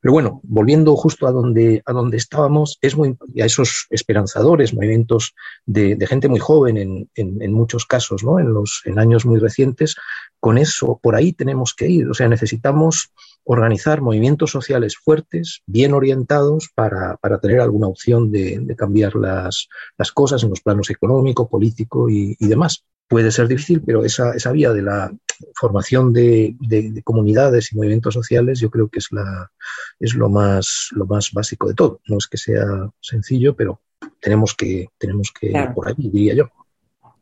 Pero 0.00 0.12
bueno, 0.12 0.40
volviendo 0.44 0.94
justo 0.94 1.26
a 1.26 1.32
donde, 1.32 1.82
a 1.86 1.92
donde 1.92 2.18
estábamos, 2.18 2.78
es 2.80 2.96
muy, 2.96 3.16
a 3.40 3.44
esos 3.44 3.86
esperanzadores, 3.90 4.74
movimientos 4.74 5.34
de, 5.66 5.98
gente 6.06 6.28
muy 6.28 6.38
joven 6.38 6.76
en, 6.76 7.10
en, 7.16 7.52
muchos 7.52 7.84
casos, 7.84 8.22
¿no? 8.22 8.38
en, 8.38 8.52
los, 8.52 8.82
en 8.84 9.00
años 9.00 9.26
muy 9.26 9.40
recientes, 9.40 9.96
con 10.38 10.56
eso, 10.56 11.00
por 11.02 11.16
ahí 11.16 11.32
tenemos 11.32 11.74
que 11.74 11.88
ir. 11.88 12.08
O 12.08 12.14
sea, 12.14 12.28
necesitamos 12.28 13.10
organizar 13.44 14.00
movimientos 14.00 14.50
sociales 14.50 14.96
fuertes, 14.96 15.62
bien 15.66 15.92
orientados, 15.92 16.70
para, 16.74 17.18
tener 17.40 17.60
alguna 17.60 17.88
opción 17.88 18.30
de, 18.30 18.74
cambiar 18.76 19.16
las, 19.16 19.68
cosas 20.14 20.42
en 20.42 20.50
los 20.50 20.60
planos 20.60 20.90
económico, 20.90 21.48
político 21.48 22.08
y, 22.08 22.36
demás. 22.40 22.84
Puede 23.08 23.30
ser 23.30 23.48
difícil, 23.48 23.82
pero 23.84 24.04
esa, 24.04 24.32
esa 24.32 24.52
vía 24.52 24.72
de 24.72 24.82
la 24.82 25.12
formación 25.54 26.12
de, 26.12 26.56
comunidades 27.04 27.72
y 27.72 27.76
movimientos 27.76 28.14
sociales 28.14 28.60
yo 28.60 28.70
creo 28.70 28.88
que 28.88 29.00
es, 29.00 29.08
la, 29.10 29.50
es 29.98 30.14
lo, 30.14 30.28
más, 30.28 30.88
lo 30.92 31.06
más 31.06 31.32
básico 31.32 31.68
de 31.68 31.74
todo. 31.74 32.00
No 32.06 32.18
es 32.18 32.26
que 32.26 32.38
sea 32.38 32.64
sencillo, 33.00 33.54
pero 33.54 33.80
tenemos 34.20 34.54
que, 34.54 34.88
tenemos 34.98 35.32
que 35.38 35.48
ir 35.48 35.74
por 35.74 35.88
ahí, 35.88 35.94
diría 35.98 36.34
yo. 36.34 36.50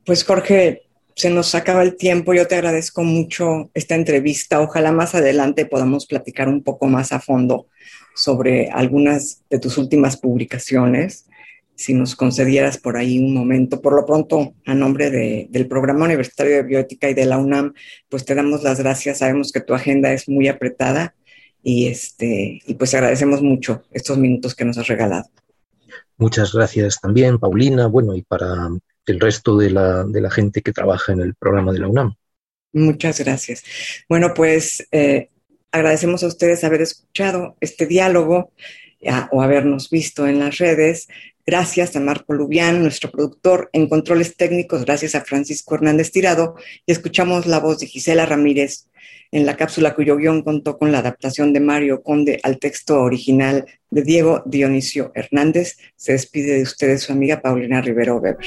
Pues 0.05 0.25
Jorge, 0.25 0.90
se 1.15 1.31
nos 1.31 1.55
acaba 1.55 1.83
el 1.83 1.97
tiempo. 1.97 2.35
Yo 2.35 2.47
te 2.47 2.55
agradezco 2.55 3.03
mucho 3.03 3.71
esta 3.75 3.95
entrevista. 3.95 4.61
Ojalá 4.61 4.93
más 4.93 5.15
adelante 5.15 5.67
podamos 5.67 6.07
platicar 6.07 6.49
un 6.49 6.63
poco 6.63 6.87
más 6.87 7.13
a 7.13 7.21
fondo 7.21 7.67
sobre 8.15 8.71
algunas 8.71 9.43
de 9.49 9.59
tus 9.59 9.79
últimas 9.79 10.17
publicaciones. 10.17 11.27
Si 11.75 11.95
nos 11.95 12.15
concedieras 12.15 12.77
por 12.77 12.97
ahí 12.97 13.19
un 13.19 13.33
momento, 13.33 13.81
por 13.81 13.95
lo 13.95 14.05
pronto, 14.05 14.55
a 14.67 14.75
nombre 14.75 15.11
del 15.11 15.67
Programa 15.67 16.05
Universitario 16.05 16.57
de 16.57 16.63
Bioética 16.63 17.09
y 17.09 17.15
de 17.15 17.25
la 17.25 17.39
UNAM, 17.39 17.73
pues 18.09 18.25
te 18.25 18.35
damos 18.35 18.63
las 18.63 18.81
gracias. 18.81 19.19
Sabemos 19.19 19.51
que 19.51 19.61
tu 19.61 19.73
agenda 19.73 20.13
es 20.13 20.29
muy 20.29 20.49
apretada 20.49 21.15
y, 21.63 21.87
este, 21.87 22.61
y 22.67 22.75
pues 22.75 22.95
agradecemos 22.95 23.43
mucho 23.43 23.83
estos 23.93 24.19
minutos 24.19 24.55
que 24.55 24.65
nos 24.65 24.77
has 24.77 24.89
regalado. 24.89 25.31
Muchas 26.19 26.53
gracias 26.53 27.01
también, 27.01 27.39
Paulina. 27.39 27.87
Bueno, 27.87 28.15
y 28.15 28.21
para 28.21 28.69
el 29.11 29.21
resto 29.21 29.57
de 29.57 29.71
la, 29.71 30.05
de 30.05 30.21
la 30.21 30.31
gente 30.31 30.63
que 30.63 30.73
trabaja 30.73 31.13
en 31.13 31.21
el 31.21 31.35
programa 31.35 31.73
de 31.73 31.79
la 31.81 31.89
UNAM. 31.89 32.15
Muchas 32.73 33.21
gracias. 33.21 33.65
Bueno, 34.09 34.33
pues 34.35 34.87
eh, 34.93 35.31
agradecemos 35.73 36.23
a 36.23 36.29
ustedes 36.29 36.65
haber 36.65 36.83
escuchado 36.83 37.57
este 37.61 37.87
diálogo 37.87 38.53
o 39.31 39.43
habernos 39.43 39.91
visto 39.91 40.27
en 40.27 40.39
las 40.39 40.59
redes. 40.59 41.09
Gracias 41.47 41.97
a 41.97 42.01
Marco 42.01 42.35
Lubián, 42.35 42.83
nuestro 42.83 43.11
productor 43.11 43.71
en 43.73 43.89
controles 43.89 44.37
técnicos, 44.37 44.85
gracias 44.85 45.15
a 45.15 45.23
Francisco 45.23 45.75
Hernández 45.75 46.13
Tirado, 46.13 46.55
y 46.87 46.93
escuchamos 46.93 47.47
la 47.47 47.59
voz 47.59 47.81
de 47.81 47.87
Gisela 47.87 48.27
Ramírez 48.27 48.87
en 49.33 49.47
la 49.47 49.57
cápsula 49.57 49.95
cuyo 49.95 50.17
guion 50.17 50.43
contó 50.43 50.77
con 50.77 50.93
la 50.93 50.99
adaptación 50.99 51.53
de 51.53 51.61
Mario 51.61 52.03
Conde 52.03 52.41
al 52.43 52.59
texto 52.59 53.01
original 53.01 53.65
de 53.91 54.03
Diego 54.03 54.43
Dionisio 54.45 55.13
Hernández. 55.15 55.79
Se 55.97 56.13
despide 56.13 56.57
de 56.57 56.63
ustedes 56.63 57.03
su 57.03 57.13
amiga 57.13 57.41
Paulina 57.41 57.81
Rivero 57.81 58.17
Weber. 58.17 58.47